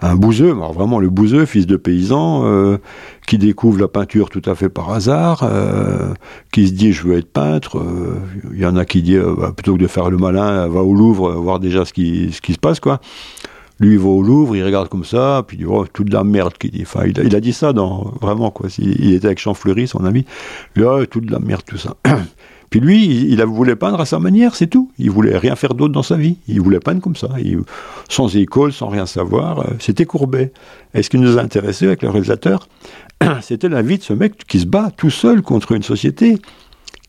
[0.00, 2.78] un bouseux, alors vraiment le bouseux, fils de paysan, euh,
[3.26, 6.12] qui découvre la peinture tout à fait par hasard, euh,
[6.52, 7.78] qui se dit je veux être peintre.
[7.78, 8.20] Euh,
[8.52, 10.94] il y en a qui disent bah, plutôt que de faire le malin, va au
[10.94, 13.00] Louvre voir déjà ce qui, se passe quoi.
[13.78, 16.24] Lui, il va au Louvre, il regarde comme ça, puis il dit, oh, toute la
[16.24, 16.80] merde qu'il dit.
[16.82, 18.70] Enfin, il a, dit ça dans, vraiment, quoi.
[18.78, 20.24] Il, il était avec Champfleury, son ami.
[20.74, 21.94] Il dit, oh, toute la merde, tout ça.
[22.70, 24.90] Puis lui, il, voulait peindre à sa manière, c'est tout.
[24.98, 26.38] Il voulait rien faire d'autre dans sa vie.
[26.48, 27.28] Il voulait peindre comme ça,
[28.08, 29.60] sans école, sans rien savoir.
[29.60, 30.52] Euh, c'était Courbet.
[30.94, 32.68] Et ce qui nous a intéressé avec le réalisateur,
[33.42, 36.38] c'était la vie de ce mec qui se bat tout seul contre une société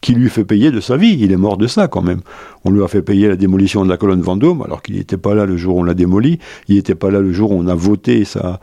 [0.02, 1.18] qui lui fait payer de sa vie.
[1.20, 2.22] Il est mort de ça quand même.
[2.64, 5.34] On lui a fait payer la démolition de la colonne Vendôme, alors qu'il n'était pas
[5.34, 6.40] là le jour où on l'a démoli.
[6.68, 8.60] Il n'était pas là le jour où on a voté ça.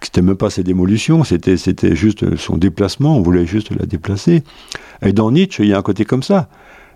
[0.00, 1.56] C'était même pas ses démolitions, c'était
[1.94, 3.16] juste son déplacement.
[3.16, 4.42] On voulait juste la déplacer.
[5.02, 6.48] Et dans Nietzsche, il y a un côté comme ça.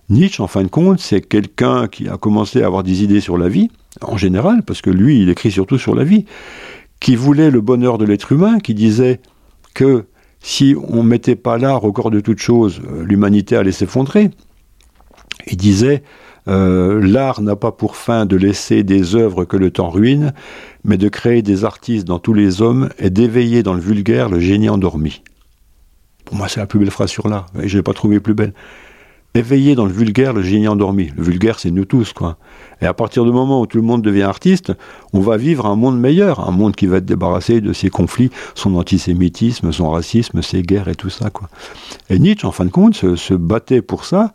[0.09, 3.37] Nietzsche, en fin de compte, c'est quelqu'un qui a commencé à avoir des idées sur
[3.37, 3.69] la vie,
[4.01, 6.25] en général, parce que lui, il écrit surtout sur la vie,
[7.01, 9.21] qui voulait le bonheur de l'être humain, qui disait
[9.75, 10.07] que
[10.41, 14.31] si on ne mettait pas l'art au corps de toute chose, euh, l'humanité allait s'effondrer.
[15.47, 16.03] Il disait
[16.49, 20.33] euh, L'art n'a pas pour fin de laisser des œuvres que le temps ruine,
[20.85, 24.41] mais de créer des artistes dans tous les hommes et d'éveiller dans le vulgaire le
[24.41, 25.23] génie endormi.
[26.29, 28.35] Pour moi, c'est la plus belle phrase sur l'art, et je l'ai pas trouvé plus
[28.35, 28.53] belle.
[29.33, 31.11] Éveiller dans le vulgaire le génie endormi.
[31.17, 32.37] Le vulgaire, c'est nous tous, quoi.
[32.83, 34.75] Et à partir du moment où tout le monde devient artiste,
[35.15, 38.29] on va vivre un monde meilleur, un monde qui va être débarrassé de ses conflits,
[38.55, 41.49] son antisémitisme, son racisme, ses guerres et tout ça, quoi.
[42.11, 44.35] Et Nietzsche, en fin de compte, se, battait pour ça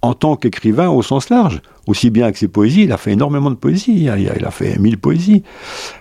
[0.00, 1.60] en tant qu'écrivain au sens large.
[1.86, 4.08] Aussi bien que ses poésies, il a fait énormément de poésies, il
[4.46, 5.42] a, fait mille poésies.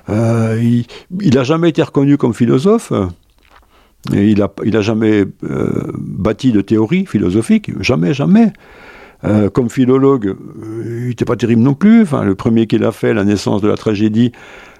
[0.07, 0.81] Euh,
[1.19, 2.93] il n'a jamais été reconnu comme philosophe.
[4.11, 8.51] Et il n'a il a jamais euh, bâti de théorie philosophique, jamais, jamais.
[9.23, 12.01] Euh, comme philologue, euh, il n'était pas terrible non plus.
[12.01, 14.31] Enfin, le premier qu'il a fait, La naissance de la tragédie,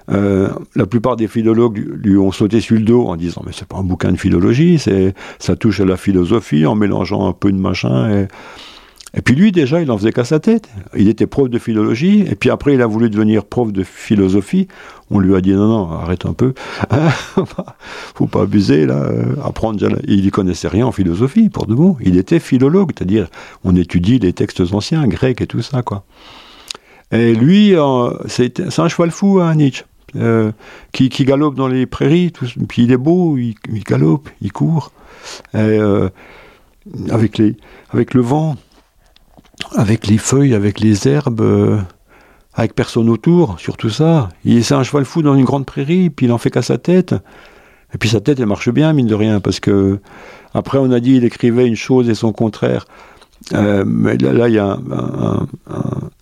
[0.08, 3.78] la plupart des philologues lui ont sauté sur le dos en disant mais c'est pas
[3.78, 7.56] un bouquin de philologie, c'est ça touche à la philosophie en mélangeant un peu de
[7.56, 8.10] machin.
[8.10, 8.28] Et,
[9.16, 10.68] et puis lui, déjà, il en faisait qu'à sa tête.
[10.96, 14.66] Il était prof de philologie, et puis après, il a voulu devenir prof de philosophie.
[15.10, 16.54] On lui a dit non, non, arrête un peu.
[18.14, 19.08] Faut pas abuser, là.
[19.44, 21.96] Apprendre, il y connaissait rien en philosophie, pour de bon.
[22.00, 23.28] Il était philologue, c'est-à-dire,
[23.62, 26.04] on étudie les textes anciens, grecs et tout ça, quoi.
[27.12, 27.74] Et lui,
[28.26, 29.84] c'est un cheval fou, hein, Nietzsche.
[30.16, 30.50] euh,
[30.92, 32.32] qui, galope dans les prairies,
[32.68, 33.54] puis il est beau, il,
[33.84, 34.92] galope, il court,
[35.54, 36.08] euh,
[37.10, 37.56] avec, les,
[37.90, 38.56] avec le vent,
[39.72, 41.78] avec les feuilles, avec les herbes, euh,
[42.54, 44.28] avec personne autour, sur tout ça.
[44.44, 46.78] Il c'est un cheval fou dans une grande prairie, puis il en fait qu'à sa
[46.78, 47.14] tête.
[47.94, 49.98] Et puis sa tête, elle marche bien, mine de rien, parce que
[50.52, 52.86] après on a dit il écrivait une chose et son contraire.
[53.52, 54.78] Euh, mais là, il y a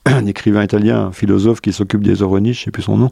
[0.07, 3.11] un, écrivain italien, un philosophe qui s'occupe des œuvres je sais plus son nom,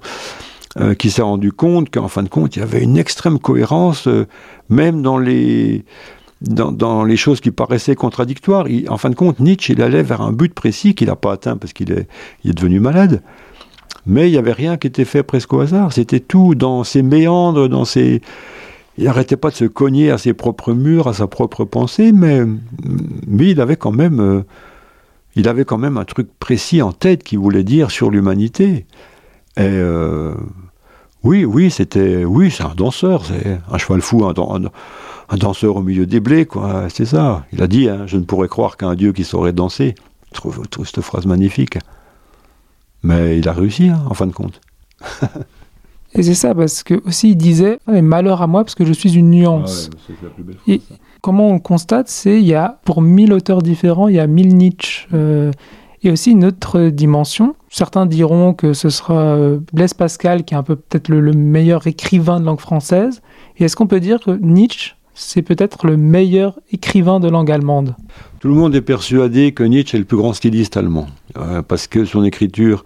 [0.80, 4.08] euh, qui s'est rendu compte qu'en fin de compte, il y avait une extrême cohérence,
[4.68, 5.84] même dans les,
[6.42, 8.66] dans, les choses qui paraissaient contradictoires.
[8.88, 11.56] en fin de compte, Nietzsche, il allait vers un but précis qu'il n'a pas atteint
[11.56, 12.06] parce qu'il est,
[12.44, 13.22] devenu malade.
[14.06, 15.92] Mais il n'y avait rien qui était fait presque au hasard.
[15.92, 18.22] C'était tout dans ses méandres, dans ses,
[18.96, 22.42] il n'arrêtait pas de se cogner à ses propres murs, à sa propre pensée, mais,
[23.26, 24.42] mais il avait quand même, euh,
[25.36, 28.86] il avait quand même un truc précis en tête qui voulait dire sur l'humanité.
[29.56, 30.34] Et euh,
[31.22, 34.70] oui, oui, c'était, oui, c'est un danseur, c'est un cheval fou, un, un,
[35.36, 36.88] danseur au milieu des blés, quoi.
[36.88, 37.44] C'est ça.
[37.52, 39.94] Il a dit, hein, je ne pourrais croire qu'un dieu qui saurait danser.
[40.32, 41.78] Je trouve, cette phrase magnifique.
[43.02, 44.60] Mais il a réussi, hein, en fin de compte.
[46.14, 48.92] Et c'est ça, parce que aussi il disait ah, malheur à moi parce que je
[48.92, 49.90] suis une nuance.
[50.66, 50.82] et
[51.20, 54.26] comment on le constate, c'est il y a pour mille auteurs différents, il y a
[54.26, 55.06] mille Nietzsche.
[55.14, 55.52] Euh,
[56.02, 57.54] et aussi une autre dimension.
[57.68, 61.86] Certains diront que ce sera euh, Blaise Pascal qui est un peu peut-être le, meilleur
[61.86, 63.20] écrivain de langue française.
[63.58, 67.96] Et est-ce qu'on peut dire que Nietzsche c'est peut-être le meilleur écrivain de langue allemande.
[68.40, 71.86] Tout le monde est persuadé que Nietzsche est le plus grand styliste allemand, euh, parce
[71.86, 72.84] que son écriture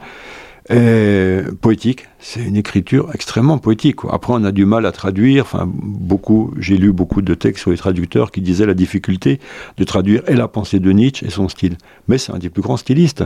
[1.61, 2.09] poétique.
[2.19, 3.97] C'est une écriture extrêmement poétique.
[4.11, 5.45] Après, on a du mal à traduire.
[5.45, 9.41] Enfin, beaucoup, j'ai lu beaucoup de textes sur les traducteurs qui disaient la difficulté
[9.77, 11.77] de traduire et la pensée de Nietzsche et son style.
[12.09, 13.25] Mais c'est un des plus grands stylistes.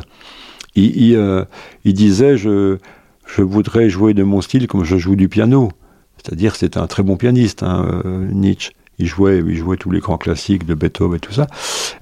[0.74, 1.44] Il, euh,
[1.84, 2.78] disait je,
[3.36, 5.70] voudrais jouer de mon style comme je joue du piano.
[6.16, 8.72] C'est-à-dire, c'était un très bon pianiste, hein, euh, Nietzsche.
[8.98, 11.46] Il jouait, il jouait tous les grands classiques de Beethoven et tout ça.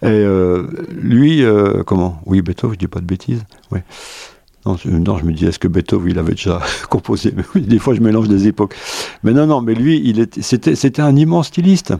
[0.02, 1.44] Et euh, lui,
[1.86, 2.20] comment?
[2.26, 3.44] Oui, Beethoven, je dis pas de bêtises.
[3.70, 3.82] Ouais.
[4.66, 7.32] Non, je me dis, est-ce que Beethoven, il avait déjà composé?
[7.54, 8.74] Des fois, je mélange des époques.
[9.22, 11.94] Mais non, non, mais lui, il c'était, c'était un immense styliste.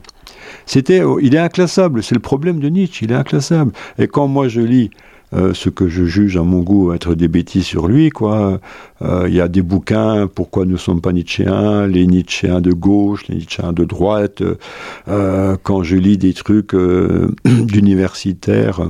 [0.66, 2.02] C'était, oh, il est inclassable.
[2.02, 3.04] C'est le problème de Nietzsche.
[3.04, 3.72] Il est inclassable.
[3.98, 4.90] Et quand moi, je lis
[5.34, 8.60] euh, ce que je juge à mon goût être des bêtises sur lui, quoi.
[9.02, 12.72] Euh, il y a des bouquins, pourquoi nous ne sommes pas Nietzschéens, les Nietzschéens de
[12.72, 14.42] gauche, les Nietzschéens de droite.
[15.08, 16.74] Euh, quand je lis des trucs
[17.44, 18.88] d'universitaires,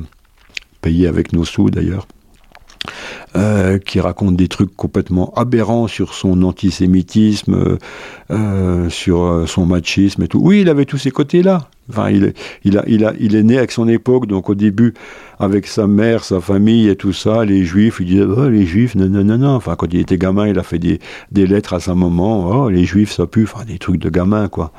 [0.83, 2.07] payés avec nos sous d'ailleurs,
[3.37, 7.79] euh, qui raconte des trucs complètement aberrants sur son antisémitisme, euh,
[8.31, 10.41] euh, sur son machisme et tout.
[10.43, 11.69] Oui, il avait tous ces côtés-là.
[11.89, 12.27] Enfin, il,
[12.79, 14.95] a, il, a, il est né avec son époque, donc au début,
[15.39, 18.97] avec sa mère, sa famille et tout ça, les juifs, il disait, oh, les juifs,
[18.97, 19.51] non, non, non, non.
[19.51, 20.99] Enfin, quand il était gamin, il a fait des,
[21.31, 24.49] des lettres à sa maman, oh, les juifs, ça pue, enfin, des trucs de gamin,
[24.49, 24.73] quoi.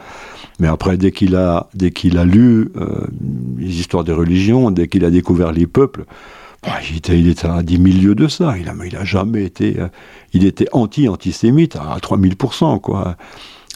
[0.60, 2.72] Mais après, dès qu'il a, dès qu'il a lu
[3.60, 6.06] les histoires des religions, dès qu'il a découvert les peuples,
[6.64, 6.98] bah, il,
[7.28, 8.56] était, à 10 milieux de ça.
[8.58, 9.80] Il a, il a jamais été.
[9.80, 9.88] Euh,
[10.34, 13.16] il était anti-antisémite à 3000%, quoi.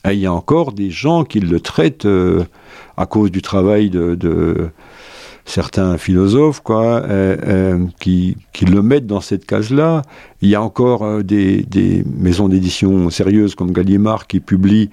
[0.06, 2.44] Il y a encore des gens qui le traitent euh,
[2.98, 4.72] à cause du travail de,
[5.46, 10.04] certains philosophes, quoi, euh, qui, qui, le mettent dans cette case-là.
[10.42, 14.90] Il y a encore des, des, maisons d'édition sérieuses comme Gallimard qui publient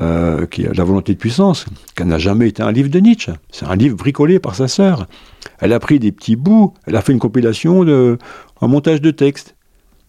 [0.00, 3.32] euh, qui la volonté de puissance, qui n'a jamais été un livre de Nietzsche.
[3.50, 5.06] C'est un livre bricolé par sa sœur.
[5.58, 8.16] Elle a pris des petits bouts, elle a fait une compilation, de,
[8.62, 9.56] un montage de texte.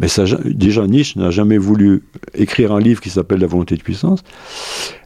[0.01, 0.07] Mais
[0.45, 4.23] déjà, Nietzsche n'a jamais voulu écrire un livre qui s'appelle La volonté de puissance.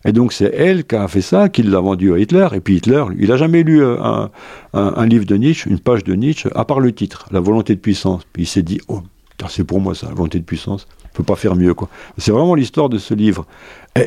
[0.06, 2.48] Et donc, c'est elle qui a fait ça, qui l'a vendu à Hitler.
[2.54, 4.32] Et puis, Hitler, il n'a jamais lu euh, un,
[4.74, 7.82] un, livre de Nietzsche, une page de Nietzsche, à part le titre, La volonté de
[7.82, 8.24] puissance.
[8.32, 9.02] Puis, il s'est dit, oh,
[9.50, 11.74] c'est pour moi ça, La volonté de puissance peut pas faire mieux.
[11.74, 11.89] quoi.
[12.18, 13.48] C'est vraiment l'histoire de ce livre,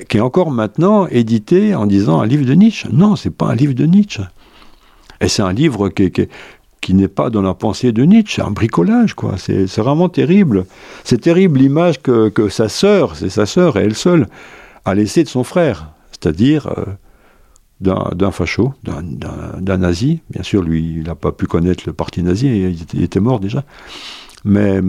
[0.09, 2.89] qui est encore maintenant édité en disant un livre de Nietzsche.
[2.93, 4.23] Non, c'est pas un livre de Nietzsche.
[5.21, 6.29] Et c'est un livre qui, qui,
[6.95, 9.37] n'est pas dans la pensée de Nietzsche, c'est un bricolage, quoi.
[9.37, 10.67] C'est vraiment terrible.
[11.05, 14.27] C'est terrible l'image que, que, sa sœur, c'est sa sœur et elle seule,
[14.85, 16.85] a laissée de son frère, c'est-à-dire euh,
[17.81, 20.21] d'un facho, d'un nazi.
[20.31, 23.65] Bien sûr, lui, il n'a pas pu connaître le parti nazi, il était mort déjà.
[24.45, 24.81] Mais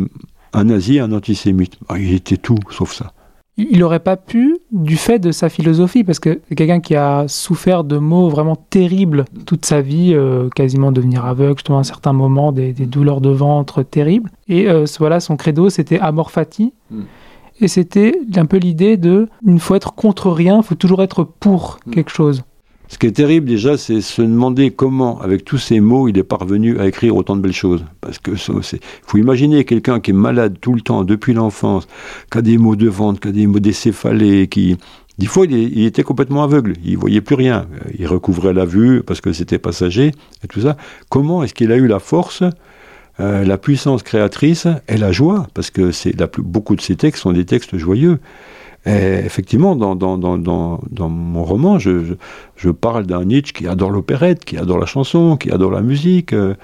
[0.54, 1.78] un nazi, un antisémite.
[1.88, 3.14] Ah, il était tout sauf ça.
[3.60, 7.28] Il n'aurait pas pu, du fait de sa philosophie, parce que c'est quelqu'un qui a
[7.28, 11.84] souffert de maux vraiment terribles toute sa vie, euh, quasiment devenir aveugle, justement à un
[11.84, 14.30] certain moment, des, douleurs de ventre terribles.
[14.48, 16.74] Et euh, voilà, son credo, c'était amor fati.
[16.90, 17.02] Hmm.
[17.60, 21.04] Et c'était un peu l'idée de, il ne faut être contre rien, il faut toujours
[21.04, 21.92] être pour hmm.
[21.92, 22.44] quelque chose.
[22.90, 26.24] Ce qui est terrible déjà, c'est se demander comment, avec tous ces mots, il est
[26.24, 27.86] parvenu à écrire autant de belles choses.
[28.02, 31.88] Parce que il faut imaginer quelqu'un qui est malade tout le temps, depuis l'enfance,
[32.32, 34.76] qui a des mots de vente, qui a des mots décéphalés, qui,
[35.20, 37.68] des fois, il, était complètement aveugle, il voyait plus rien.
[38.00, 40.12] Il recouvrait la vue parce que c'était passager
[40.44, 40.76] et tout ça.
[41.10, 42.42] Comment est-ce qu'il a eu la force,
[43.20, 45.48] euh, la puissance créatrice et la joie?
[45.54, 48.20] Parce que c'est beaucoup de ces textes sont des textes joyeux.
[48.86, 52.16] Et effectivement, dans, mon roman, je,
[52.72, 56.34] parle d'un Nietzsche qui adore l'opérette, qui adore la chanson, qui adore la musique.
[56.34, 56.56] Euh,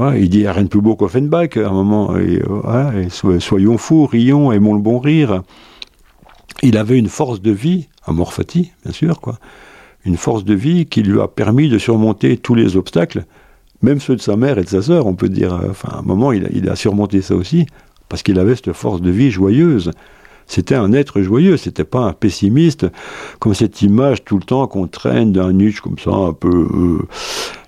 [0.00, 2.16] il dit rien de plus beau qu'Offenbach à un moment.
[2.16, 2.40] Et,
[3.40, 5.42] soyons fous, rions, aimons le bon rire.
[6.62, 7.88] Il avait une force de vie,
[8.30, 9.38] fati, bien sûr, quoi.
[10.04, 13.24] Une force de vie qui lui a permis de surmonter tous les obstacles,
[13.82, 15.54] même ceux de sa mère et de sa sœur, on peut dire.
[15.54, 17.66] À un moment, il a surmonté ça aussi,
[18.08, 19.90] parce qu'il avait cette force de vie joyeuse
[20.48, 22.86] c'était un être joyeux, c'était pas un pessimiste,
[23.38, 27.06] comme cette image tout le temps qu'on traîne d'un Nietzsche comme ça, un peu, euh,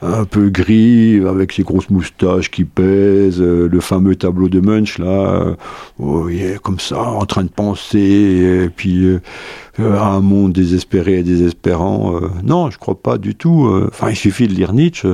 [0.01, 4.99] un peu gris, avec ses grosses moustaches qui pèsent, euh, le fameux tableau de Munch
[4.99, 5.57] là,
[6.01, 9.19] euh, il est comme ça, en train de penser, et puis
[9.79, 12.19] un monde désespéré et désespérant.
[12.43, 13.71] non, je crois pas du tout.
[13.89, 15.09] Enfin, il suffit de lire Nietzsche,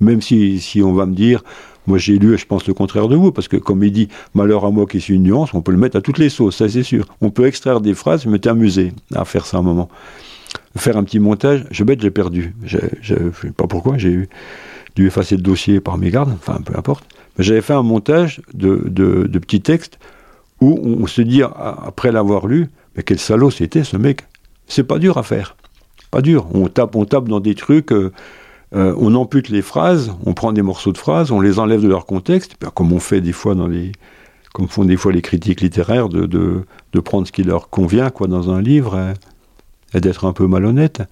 [0.00, 1.42] même si, si on va me dire,
[1.86, 4.64] moi, j'ai lu, je pense, le contraire de vous, parce que comme il dit, malheur
[4.64, 6.68] à moi qui suis une nuance, on peut le mettre à toutes les sauces, ça
[6.68, 7.06] c'est sûr.
[7.20, 9.88] On peut extraire des phrases, je m'étais amusé à faire ça un moment.
[10.76, 12.54] Faire un petit montage, je bête, j'ai perdu.
[12.64, 14.28] Je ne sais pas pourquoi, j'ai
[14.94, 17.04] dû effacer le dossier par mes gardes, enfin peu importe.
[17.36, 19.98] Mais j'avais fait un montage de, de, petits textes
[20.60, 24.22] où on se dit, après l'avoir lu, mais quel salaud c'était ce mec.
[24.68, 25.56] C'est pas dur à faire.
[26.10, 26.46] Pas dur.
[26.54, 27.90] On tape, on tape dans des trucs.
[27.90, 28.12] Euh,
[28.74, 31.88] euh, on ampute les phrases, on prend des morceaux de phrases, on les enlève de
[31.88, 33.92] leur contexte, ben, comme on fait des fois dans les,
[34.54, 38.28] comme font des fois les critiques littéraires, de, de, prendre ce qui leur convient quoi
[38.28, 39.14] dans un livre
[39.94, 41.02] et, d'être un peu malhonnête.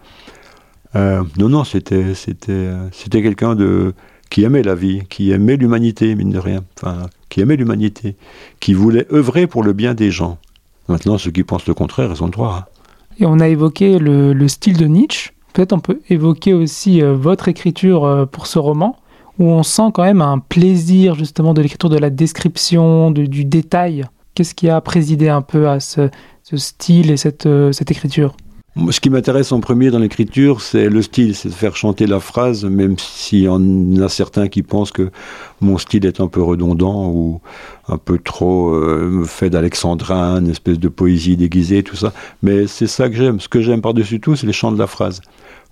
[0.96, 3.92] Euh, non, non, c'était c'était c'était quelqu'un de
[4.30, 8.16] qui aimait la vie, qui aimait l'humanité, mine de rien, enfin, qui aimait l'humanité,
[8.60, 10.38] qui voulait œuvrer pour le bien des gens.
[10.88, 12.60] Maintenant, ceux qui pensent le contraire, ils ont le droit.
[12.60, 12.80] Hein.
[13.18, 15.32] Et on a évoqué le, le style de Nietzsche.
[15.52, 18.96] Peut-être on peut évoquer aussi euh, votre écriture euh, pour ce roman,
[19.38, 24.04] où on sent quand même un plaisir justement de l'écriture, de la description, du détail.
[24.34, 26.08] Qu'est-ce qui a présidé un peu à ce,
[26.54, 28.36] style et cette, euh, cette écriture?
[28.90, 32.20] Ce qui m'intéresse en premier dans l'écriture, c'est le style, c'est de faire chanter la
[32.20, 33.60] phrase, même s'il y en
[34.00, 35.10] a certains qui pensent que
[35.60, 37.40] mon style est un peu redondant ou
[37.88, 42.12] un peu trop euh, fait d'alexandrin, une espèce de poésie déguisée, tout ça.
[42.42, 43.40] Mais c'est ça que j'aime.
[43.40, 45.20] Ce que j'aime par-dessus tout, c'est les chants de la phrase.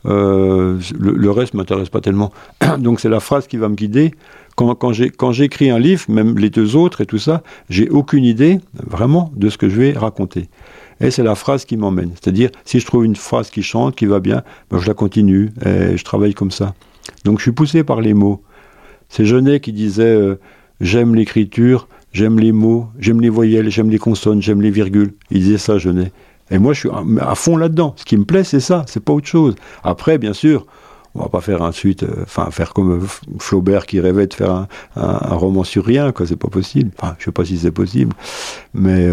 [0.06, 2.32] Euh, le, reste m'intéresse pas tellement.
[2.78, 4.12] Donc c'est la phrase qui va me guider.
[4.56, 4.92] Quand
[5.32, 9.50] j'écris un livre, même les deux autres et tout ça, j'ai aucune idée vraiment de
[9.50, 10.48] ce que je vais raconter.
[11.00, 12.10] Et c'est la phrase qui m'emmène.
[12.20, 15.52] C'est-à-dire, si je trouve une phrase qui chante, qui va bien, ben je la continue
[15.64, 16.74] et je travaille comme ça.
[17.24, 18.42] Donc je suis poussé par les mots.
[19.08, 20.38] C'est Genet qui disait euh,
[20.80, 25.14] J'aime l'écriture, j'aime les mots, j'aime les voyelles, j'aime les consonnes, j'aime les virgules.
[25.30, 26.12] Il disait ça, Genet.
[26.50, 26.90] Et moi, je suis
[27.20, 27.94] à fond là-dedans.
[27.96, 29.54] Ce qui me plaît, c'est ça, c'est pas autre chose.
[29.82, 30.66] Après, bien sûr,
[31.14, 33.06] on va pas faire un suite, euh, enfin faire comme euh,
[33.38, 36.26] Flaubert qui rêvait de faire un, roman sur rien, quoi.
[36.26, 36.90] C'est pas possible.
[36.98, 38.14] Enfin, je sais pas si c'est possible,
[38.72, 39.08] mais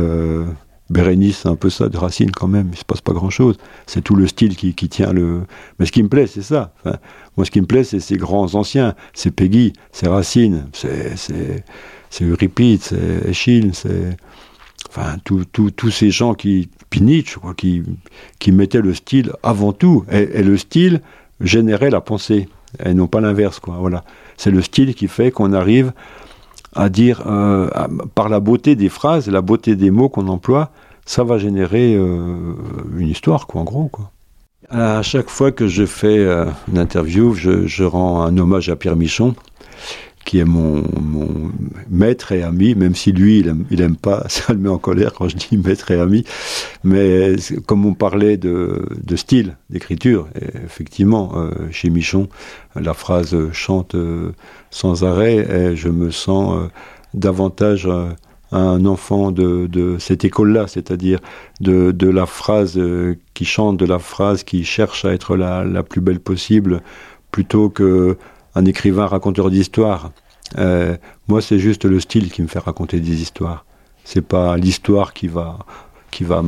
[0.90, 3.58] Bérénice, c'est un peu ça de Racine quand même, il se passe pas grand-chose.
[3.88, 5.42] C'est tout le style qui, tient le...
[5.80, 6.74] Mais ce qui me plaît, c'est ça.
[7.38, 8.94] moi, ce qui me plaît, c'est ces grands anciens.
[9.14, 11.16] C'est Peggy, c'est Racine, c'est
[12.22, 14.16] Euripide, c'est Eschyle, c'est...
[14.90, 16.70] Enfin, tous ces gens qui...
[16.92, 17.84] Puis Nietzsche, quoi, qui,
[18.40, 20.06] qui mettaient le style avant tout.
[20.12, 21.02] Et, le style
[21.42, 22.48] générait la pensée,
[22.84, 23.78] et non pas l'inverse, quoi.
[23.80, 24.04] Voilà.
[24.38, 25.92] C'est le style qui fait qu'on arrive
[26.76, 27.70] à dire, euh,
[28.14, 30.72] par la beauté des phrases, la beauté des mots qu'on emploie,
[31.06, 32.54] ça va générer euh,
[32.98, 33.88] une histoire, quoi, en gros.
[33.88, 34.12] Quoi.
[34.70, 38.76] À chaque fois que je fais euh, une interview, je, je, rends un hommage à
[38.76, 39.36] Pierre Michon,
[40.26, 41.52] qui est mon, mon,
[41.90, 44.80] maître et ami, même si lui, il aime, il aime pas, ça le met en
[44.80, 46.26] colère quand je dis maître et ami.
[46.84, 47.36] Mais
[47.68, 50.28] comme on parlait de, de style d'écriture,
[50.66, 52.28] effectivement, euh, chez Michon,
[52.76, 54.32] la phrase chante euh,
[54.72, 56.68] sans arrêt et je me sens euh,
[57.14, 57.88] davantage
[58.52, 61.20] un enfant de, de cette école-là, c'est-à-dire
[61.62, 62.80] de, de, la phrase
[63.34, 66.82] qui chante, de la phrase qui cherche à être la, la plus belle possible,
[67.32, 68.18] plutôt que
[68.56, 70.12] un écrivain raconteur d'histoire.
[70.58, 70.96] Euh,
[71.28, 73.66] moi, c'est juste le style qui me fait raconter des histoires.
[74.04, 75.60] C'est pas l'histoire qui va
[76.12, 76.42] qui va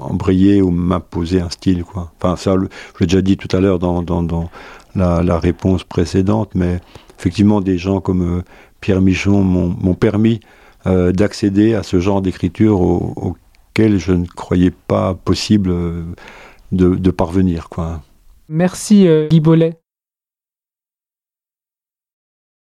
[0.00, 2.10] embrayer ou m'imposer un style, quoi.
[2.16, 4.50] Enfin, ça, je l'ai déjà dit tout à l'heure dans, dans,
[4.96, 6.80] la, réponse précédente, mais
[7.16, 8.42] effectivement, des gens comme euh,
[8.80, 10.40] Pierre Michon m'ont permis
[10.88, 15.70] euh, d'accéder à ce genre d'écriture auquel je ne croyais pas possible
[16.72, 18.02] de, de parvenir, quoi.
[18.48, 19.78] Merci Guy Bollet